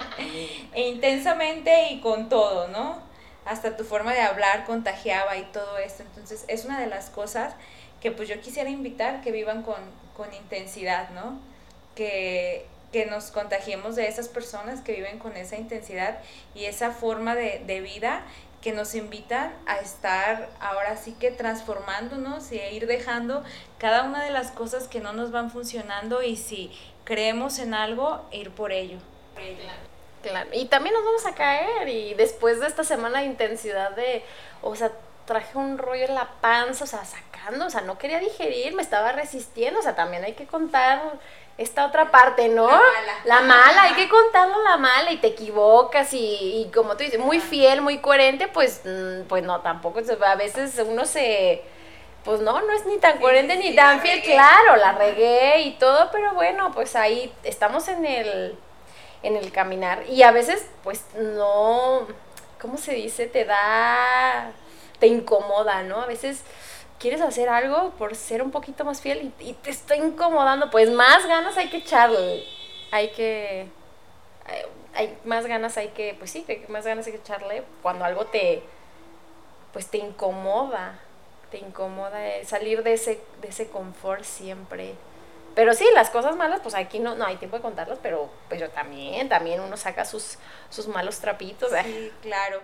e 0.75 0.89
intensamente 0.89 1.91
y 1.91 2.01
con 2.01 2.29
todo, 2.29 2.69
¿no? 2.69 3.03
Hasta 3.45 3.77
tu 3.77 3.85
forma 3.85 4.15
de 4.15 4.21
hablar 4.21 4.65
contagiaba 4.65 5.37
y 5.37 5.43
todo 5.45 5.79
esto. 5.79 6.03
Entonces, 6.03 6.45
es 6.49 6.65
una 6.65 6.81
de 6.81 6.87
las 6.87 7.11
cosas 7.11 7.55
que 8.01 8.11
pues 8.11 8.29
yo 8.29 8.41
quisiera 8.41 8.71
invitar 8.71 9.21
que 9.23 9.33
vivan 9.33 9.63
con, 9.63 9.81
con 10.17 10.33
intensidad, 10.33 11.11
¿no? 11.11 11.39
Que, 11.95 12.67
que, 12.93 13.07
nos 13.07 13.31
contagiemos 13.31 13.97
de 13.97 14.07
esas 14.07 14.29
personas 14.29 14.81
que 14.81 14.93
viven 14.93 15.19
con 15.19 15.37
esa 15.37 15.57
intensidad 15.57 16.19
y 16.55 16.67
esa 16.67 16.93
forma 16.93 17.35
de, 17.35 17.63
de 17.67 17.81
vida 17.81 18.23
que 18.61 18.73
nos 18.73 18.95
invitan 18.95 19.55
a 19.67 19.77
estar 19.79 20.49
ahora 20.61 20.97
sí 20.97 21.13
que 21.13 21.31
transformándonos 21.31 22.51
y 22.53 22.59
a 22.59 22.71
ir 22.71 22.87
dejando 22.87 23.45
cada 23.79 24.05
una 24.05 24.25
de 24.25 24.31
las 24.31 24.51
cosas 24.51 24.89
que 24.89 25.01
no 25.01 25.13
nos 25.13 25.31
van 25.31 25.51
funcionando 25.51 26.23
y 26.23 26.37
si 26.37 26.73
creemos 27.05 27.59
en 27.59 27.75
algo, 27.75 28.25
ir 28.33 28.51
por 28.51 28.73
ello. 28.73 28.99
Claro, 30.23 30.51
y 30.53 30.67
también 30.67 30.95
nos 30.95 31.05
vamos 31.05 31.27
a 31.27 31.35
caer 31.35 31.89
y 31.89 32.15
después 32.15 32.59
de 32.59 32.67
esta 32.67 32.83
semana 32.83 33.21
de 33.21 33.27
intensidad 33.27 33.93
de, 33.93 34.25
o 34.63 34.75
sea, 34.75 34.91
traje 35.25 35.57
un 35.57 35.79
rollo 35.79 36.07
en 36.07 36.15
la 36.15 36.29
panza, 36.41 36.85
o 36.85 36.87
sea, 36.87 37.05
sacando, 37.05 37.67
o 37.67 37.71
sea, 37.71 37.83
no 37.83 37.99
quería 37.99 38.19
digerir, 38.19 38.75
me 38.75 38.83
estaba 38.83 39.13
resistiendo, 39.13 39.79
o 39.79 39.83
sea, 39.83 39.95
también 39.95 40.25
hay 40.25 40.33
que 40.33 40.47
contar 40.47 41.19
esta 41.59 41.85
otra 41.87 42.11
parte, 42.11 42.49
¿no? 42.49 42.69
La 43.25 43.41
mala. 43.41 43.83
hay 43.83 43.95
que 43.95 44.09
contarlo 44.09 44.63
la 44.63 44.77
mala 44.77 45.11
y 45.13 45.19
te 45.19 45.27
equivocas 45.27 46.09
y, 46.13 46.71
como 46.73 46.97
tú 46.97 47.03
dices, 47.03 47.19
muy 47.19 47.41
fiel, 47.41 47.83
muy 47.83 47.99
coherente, 47.99 48.49
pues, 48.49 48.83
mm, 48.85 49.23
pues 49.29 49.43
no, 49.43 49.61
tampoco, 49.61 50.01
a 50.25 50.35
veces 50.37 50.81
uno 50.87 51.05
se, 51.05 51.63
pues 52.25 52.41
no, 52.41 52.61
no 52.61 52.73
es 52.73 52.87
ni 52.87 52.99
tan 52.99 53.19
coherente 53.19 53.57
ni 53.57 53.75
tan 53.75 54.01
fiel, 54.01 54.23
claro, 54.23 54.77
la 54.77 54.93
regué 54.93 55.63
y 55.63 55.73
todo, 55.73 56.11
pero 56.13 56.33
bueno, 56.35 56.71
pues 56.73 56.95
ahí 56.95 57.33
estamos 57.43 57.89
en 57.89 58.07
el, 58.07 58.57
en 59.25 59.37
el 59.37 59.51
caminar 59.51 60.05
y 60.09 60.23
a 60.23 60.31
veces, 60.31 60.65
pues 60.85 61.05
no, 61.17 62.07
¿cómo 62.61 62.79
se 62.79 62.95
dice? 62.95 63.27
Te 63.27 63.45
da 63.45 64.53
te 64.99 65.07
incomoda, 65.07 65.83
¿no? 65.83 66.03
A 66.03 66.07
veces 66.07 66.43
quieres 66.99 67.21
hacer 67.21 67.49
algo 67.49 67.91
por 67.91 68.15
ser 68.15 68.43
un 68.43 68.51
poquito 68.51 68.85
más 68.85 69.01
fiel 69.01 69.33
y, 69.41 69.53
te 69.55 69.71
está 69.71 69.97
incomodando, 69.97 70.71
pues 70.71 70.91
más 70.91 71.27
ganas 71.27 71.57
hay 71.57 71.69
que 71.69 71.79
echarle. 71.79 72.45
Hay 72.91 73.11
que. 73.11 73.69
Hay, 74.95 75.17
más 75.25 75.47
ganas, 75.47 75.77
hay 75.77 75.89
que. 75.89 76.15
Pues 76.19 76.31
sí, 76.31 76.45
más 76.69 76.85
ganas 76.85 77.07
hay 77.07 77.13
que 77.13 77.19
echarle 77.19 77.63
cuando 77.83 78.05
algo 78.05 78.27
te. 78.27 78.63
Pues 79.73 79.89
te 79.89 79.99
incomoda. 79.99 80.99
Te 81.51 81.59
incomoda 81.59 82.19
salir 82.45 82.83
de 82.83 82.93
ese, 82.95 83.21
de 83.41 83.49
ese 83.49 83.69
confort 83.69 84.23
siempre. 84.23 84.95
Pero 85.55 85.73
sí, 85.73 85.87
las 85.95 86.11
cosas 86.11 86.37
malas, 86.37 86.61
pues 86.61 86.75
aquí 86.75 86.99
no, 86.99 87.15
no 87.15 87.25
hay 87.25 87.37
tiempo 87.37 87.57
de 87.57 87.63
contarlas, 87.63 87.99
pero 88.03 88.31
yo 88.57 88.71
también, 88.71 89.29
también 89.29 89.61
uno 89.61 89.77
saca 89.77 90.05
sus, 90.05 90.39
sus 90.69 90.89
malos 90.89 91.21
trapitos. 91.21 91.73
Sí, 91.85 92.13
claro. 92.23 92.61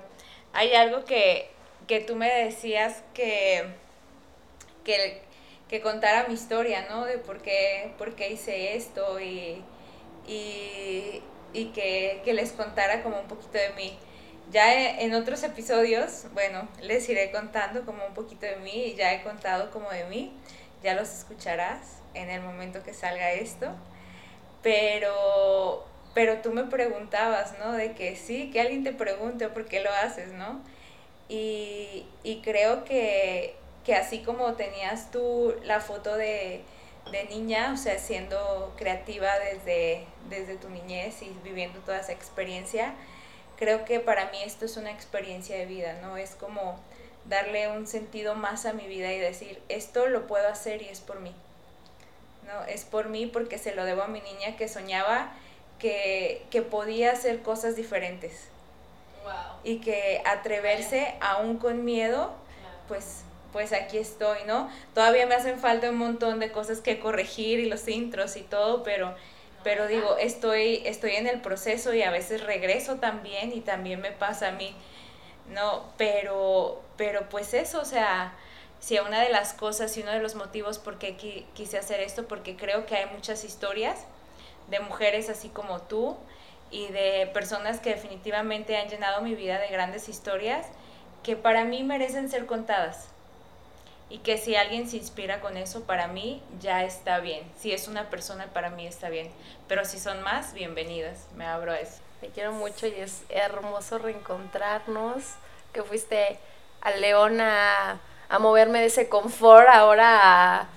Hay 0.52 0.74
algo 0.74 1.04
que 1.04 1.50
que 1.86 2.00
tú 2.00 2.16
me 2.16 2.30
decías 2.30 3.02
que, 3.12 3.66
que, 4.84 5.22
que, 5.68 5.80
contara 5.80 6.26
mi 6.28 6.34
historia, 6.34 6.86
¿no? 6.88 7.04
De 7.04 7.18
por 7.18 7.40
qué, 7.42 7.92
por 7.98 8.14
qué 8.14 8.30
hice 8.32 8.76
esto 8.76 9.20
y, 9.20 9.62
y, 10.26 11.22
y 11.52 11.66
que, 11.74 12.20
que, 12.24 12.32
les 12.34 12.52
contara 12.52 13.02
como 13.02 13.20
un 13.20 13.26
poquito 13.26 13.58
de 13.58 13.70
mí. 13.70 13.98
Ya 14.50 15.00
en 15.00 15.14
otros 15.14 15.42
episodios, 15.42 16.26
bueno, 16.34 16.68
les 16.82 17.08
iré 17.08 17.30
contando 17.30 17.84
como 17.84 18.06
un 18.06 18.14
poquito 18.14 18.46
de 18.46 18.56
mí 18.56 18.84
y 18.86 18.94
ya 18.94 19.14
he 19.14 19.22
contado 19.22 19.70
como 19.70 19.90
de 19.90 20.04
mí. 20.04 20.32
Ya 20.82 20.94
los 20.94 21.08
escucharás 21.08 22.02
en 22.12 22.30
el 22.30 22.42
momento 22.42 22.82
que 22.82 22.92
salga 22.94 23.32
esto. 23.32 23.68
Pero, 24.62 25.84
pero 26.14 26.38
tú 26.38 26.52
me 26.52 26.64
preguntabas, 26.64 27.58
¿no? 27.58 27.72
De 27.72 27.92
que 27.92 28.16
sí, 28.16 28.50
que 28.50 28.60
alguien 28.60 28.84
te 28.84 28.92
pregunte 28.92 29.48
por 29.48 29.66
qué 29.66 29.80
lo 29.80 29.90
haces, 29.90 30.32
¿no? 30.32 30.62
Y, 31.28 32.06
creo 32.42 32.84
que, 32.84 33.56
así 33.92 34.20
como 34.20 34.54
tenías 34.54 35.10
tú 35.10 35.54
la 35.64 35.80
foto 35.80 36.16
de, 36.16 36.62
niña, 37.28 37.72
o 37.74 37.76
sea, 37.76 37.98
siendo 37.98 38.72
creativa 38.76 39.30
desde, 39.38 40.06
desde 40.30 40.56
tu 40.56 40.70
niñez 40.70 41.20
y 41.20 41.30
viviendo 41.44 41.80
toda 41.80 42.00
esa 42.00 42.12
experiencia, 42.12 42.94
creo 43.58 43.84
que 43.84 44.00
para 44.00 44.30
mí 44.30 44.38
esto 44.42 44.64
es 44.64 44.76
una 44.78 44.90
experiencia 44.90 45.56
de 45.56 45.66
vida, 45.66 45.98
¿no? 46.00 46.16
Es 46.16 46.34
como 46.34 46.80
darle 47.26 47.68
un 47.68 47.86
sentido 47.86 48.34
más 48.34 48.66
a 48.66 48.72
mi 48.72 48.86
vida 48.86 49.12
y 49.12 49.18
decir, 49.18 49.62
esto 49.68 50.06
lo 50.06 50.26
puedo 50.26 50.48
hacer 50.48 50.82
y 50.82 50.88
es 50.88 51.00
por 51.00 51.20
mí. 51.20 51.34
¿no? 52.46 52.64
Es 52.64 52.84
por 52.84 53.08
mí 53.08 53.26
porque 53.26 53.58
se 53.58 53.74
lo 53.74 53.84
debo 53.84 54.02
a 54.02 54.08
mi 54.08 54.20
niña 54.20 54.56
que 54.56 54.68
soñaba 54.68 55.32
que, 55.78 56.44
que 56.50 56.62
podía 56.62 57.12
hacer 57.12 57.42
cosas 57.42 57.76
diferentes 57.76 58.48
y 59.62 59.78
que 59.78 60.22
atreverse 60.26 61.14
aún 61.20 61.56
con 61.56 61.85
miedo, 61.85 62.35
pues 62.88 63.22
pues 63.55 63.73
aquí 63.73 63.98
estoy, 63.98 64.38
¿no? 64.48 64.69
Todavía 64.94 65.27
me 65.27 65.37
hacen 65.37 65.61
falta 65.61 65.88
un 65.88 65.96
montón 65.96 66.40
de 66.40 66.50
cosas 66.50 66.81
que 66.81 66.98
corregir 66.98 67.61
y 67.61 67.69
los 67.69 67.87
intros 67.87 68.37
y 68.37 68.42
todo, 68.42 68.83
pero 68.83 69.15
pero 69.63 69.87
digo, 69.87 70.17
estoy 70.19 70.83
estoy 70.85 71.13
en 71.13 71.29
el 71.29 71.40
proceso 71.40 71.94
y 71.94 72.02
a 72.02 72.11
veces 72.11 72.42
regreso 72.42 72.96
también 72.96 73.52
y 73.52 73.61
también 73.61 74.00
me 74.00 74.11
pasa 74.11 74.48
a 74.48 74.50
mí. 74.50 74.75
No, 75.55 75.85
pero 75.96 76.83
pero 76.96 77.29
pues 77.29 77.55
eso, 77.55 77.81
o 77.81 77.85
sea, 77.85 78.35
si 78.81 78.98
una 78.98 79.21
de 79.21 79.31
las 79.31 79.52
cosas 79.52 79.96
y 79.96 80.02
uno 80.02 80.11
de 80.11 80.19
los 80.19 80.35
motivos 80.35 80.81
por 80.81 80.98
qué 80.98 81.15
quise 81.55 81.79
hacer 81.79 82.00
esto 82.00 82.27
porque 82.27 82.57
creo 82.57 82.87
que 82.87 82.96
hay 82.96 83.07
muchas 83.15 83.44
historias 83.44 84.05
de 84.69 84.81
mujeres 84.81 85.31
así 85.31 85.48
como 85.48 85.81
tú 85.81 86.17
y 86.73 86.88
de 86.88 87.31
personas 87.33 87.79
que 87.79 87.90
definitivamente 87.90 88.77
han 88.77 88.88
llenado 88.88 89.23
mi 89.23 89.37
vida 89.37 89.61
de 89.61 89.69
grandes 89.69 90.09
historias 90.09 90.67
que 91.23 91.37
para 91.37 91.65
mí 91.65 91.85
merecen 91.85 92.29
ser 92.29 92.46
contadas. 92.46 93.13
Y 94.15 94.19
que 94.19 94.38
si 94.38 94.54
alguien 94.54 94.88
se 94.88 94.96
inspira 94.96 95.40
con 95.40 95.56
eso, 95.56 95.83
para 95.83 96.06
mí 96.06 96.40
ya 96.60 96.85
está 96.85 97.19
bien. 97.19 97.42
Si 97.58 97.73
es 97.73 97.88
una 97.88 98.10
persona, 98.10 98.46
para 98.52 98.71
mí 98.71 98.87
está 98.87 99.08
bien. 99.08 99.29
Pero 99.67 99.85
si 99.85 99.98
son 99.98 100.23
más, 100.23 100.54
bienvenidas. 100.54 101.27
Me 101.35 101.44
abro 101.44 101.73
a 101.73 101.81
eso. 101.81 101.96
Te 102.21 102.29
quiero 102.29 102.52
mucho 102.52 102.87
y 102.87 102.92
es 102.92 103.25
hermoso 103.29 103.98
reencontrarnos. 103.98 105.25
Que 105.73 105.83
fuiste 105.83 106.38
a 106.81 106.92
León 106.92 107.40
a, 107.40 107.98
a 108.29 108.38
moverme 108.38 108.79
de 108.79 108.87
ese 108.87 109.08
confort 109.08 109.67
ahora 109.69 110.21
a 110.60 110.69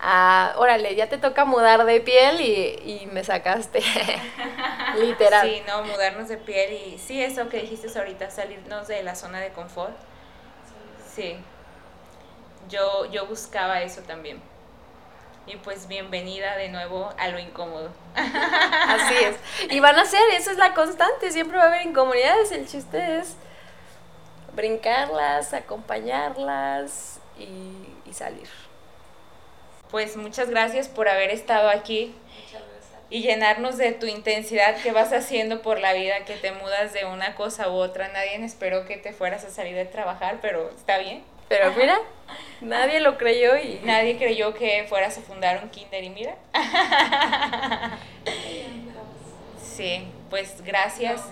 a, 0.00 0.54
órale, 0.58 0.96
ya 0.96 1.08
te 1.08 1.18
toca 1.18 1.44
mudar 1.44 1.84
de 1.84 2.00
piel 2.00 2.40
y, 2.40 3.02
y 3.02 3.06
me 3.12 3.22
sacaste. 3.22 3.80
Literal. 4.98 5.48
Sí, 5.48 5.62
no, 5.68 5.84
mudarnos 5.84 6.28
de 6.28 6.36
piel 6.36 6.72
y 6.72 6.98
sí, 6.98 7.22
eso 7.22 7.48
que 7.48 7.60
dijiste 7.60 7.96
ahorita, 7.96 8.28
salirnos 8.28 8.88
de 8.88 9.04
la 9.04 9.14
zona 9.14 9.38
de 9.38 9.52
confort. 9.52 9.96
Sí. 11.14 11.38
Yo, 12.68 13.06
yo 13.06 13.26
buscaba 13.26 13.82
eso 13.82 14.02
también. 14.02 14.40
Y 15.46 15.56
pues 15.56 15.86
bienvenida 15.86 16.56
de 16.56 16.68
nuevo 16.68 17.12
a 17.18 17.28
lo 17.28 17.38
incómodo. 17.38 17.90
Así 18.14 19.14
es. 19.14 19.36
Y 19.70 19.80
van 19.80 19.96
a 19.96 20.04
ser, 20.04 20.22
eso 20.32 20.50
es 20.50 20.56
la 20.56 20.74
constante, 20.74 21.30
siempre 21.30 21.56
va 21.56 21.64
a 21.64 21.66
haber 21.68 21.86
incomodidades. 21.86 22.50
El 22.50 22.66
chiste 22.66 23.18
es 23.18 23.36
brincarlas, 24.54 25.52
acompañarlas 25.52 27.20
y, 27.38 28.08
y 28.08 28.12
salir 28.12 28.48
pues 29.90 30.16
muchas 30.16 30.50
gracias 30.50 30.88
por 30.88 31.08
haber 31.08 31.30
estado 31.30 31.68
aquí 31.68 32.14
y 33.08 33.22
llenarnos 33.22 33.76
de 33.76 33.92
tu 33.92 34.06
intensidad 34.06 34.76
que 34.82 34.90
vas 34.90 35.12
haciendo 35.12 35.62
por 35.62 35.78
la 35.78 35.92
vida, 35.92 36.24
que 36.24 36.34
te 36.34 36.50
mudas 36.50 36.92
de 36.92 37.04
una 37.04 37.36
cosa 37.36 37.70
u 37.70 37.74
otra. 37.74 38.08
Nadie 38.08 38.44
esperó 38.44 38.84
que 38.84 38.96
te 38.96 39.12
fueras 39.12 39.44
a 39.44 39.50
salir 39.50 39.76
de 39.76 39.84
trabajar, 39.84 40.38
pero 40.42 40.70
está 40.70 40.98
bien. 40.98 41.22
Pero 41.48 41.72
mira, 41.72 41.98
nadie 42.60 43.00
lo 43.00 43.18
creyó 43.18 43.56
y... 43.56 43.80
Nadie 43.84 44.18
creyó 44.18 44.54
que 44.54 44.86
fueras 44.88 45.16
a 45.18 45.22
fundar 45.22 45.62
un 45.62 45.70
kinder 45.70 46.04
y 46.04 46.10
mira. 46.10 46.36
Sí, 49.62 50.08
pues 50.30 50.62
gracias. 50.64 51.22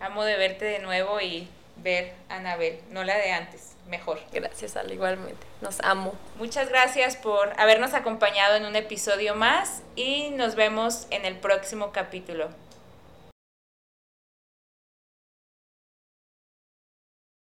Amo 0.00 0.24
de 0.24 0.36
verte 0.36 0.64
de 0.64 0.80
nuevo 0.80 1.20
y 1.20 1.48
ver 1.76 2.14
a 2.28 2.36
Anabel, 2.36 2.80
no 2.90 3.04
la 3.04 3.16
de 3.16 3.30
antes 3.30 3.74
mejor. 3.86 4.18
Gracias, 4.32 4.76
Al, 4.76 4.92
igualmente. 4.92 5.46
Nos 5.60 5.80
amo. 5.80 6.14
Muchas 6.36 6.68
gracias 6.68 7.16
por 7.16 7.52
habernos 7.60 7.94
acompañado 7.94 8.56
en 8.56 8.64
un 8.64 8.76
episodio 8.76 9.34
más 9.34 9.82
y 9.96 10.30
nos 10.30 10.54
vemos 10.54 11.06
en 11.10 11.24
el 11.24 11.36
próximo 11.36 11.92
capítulo. 11.92 12.48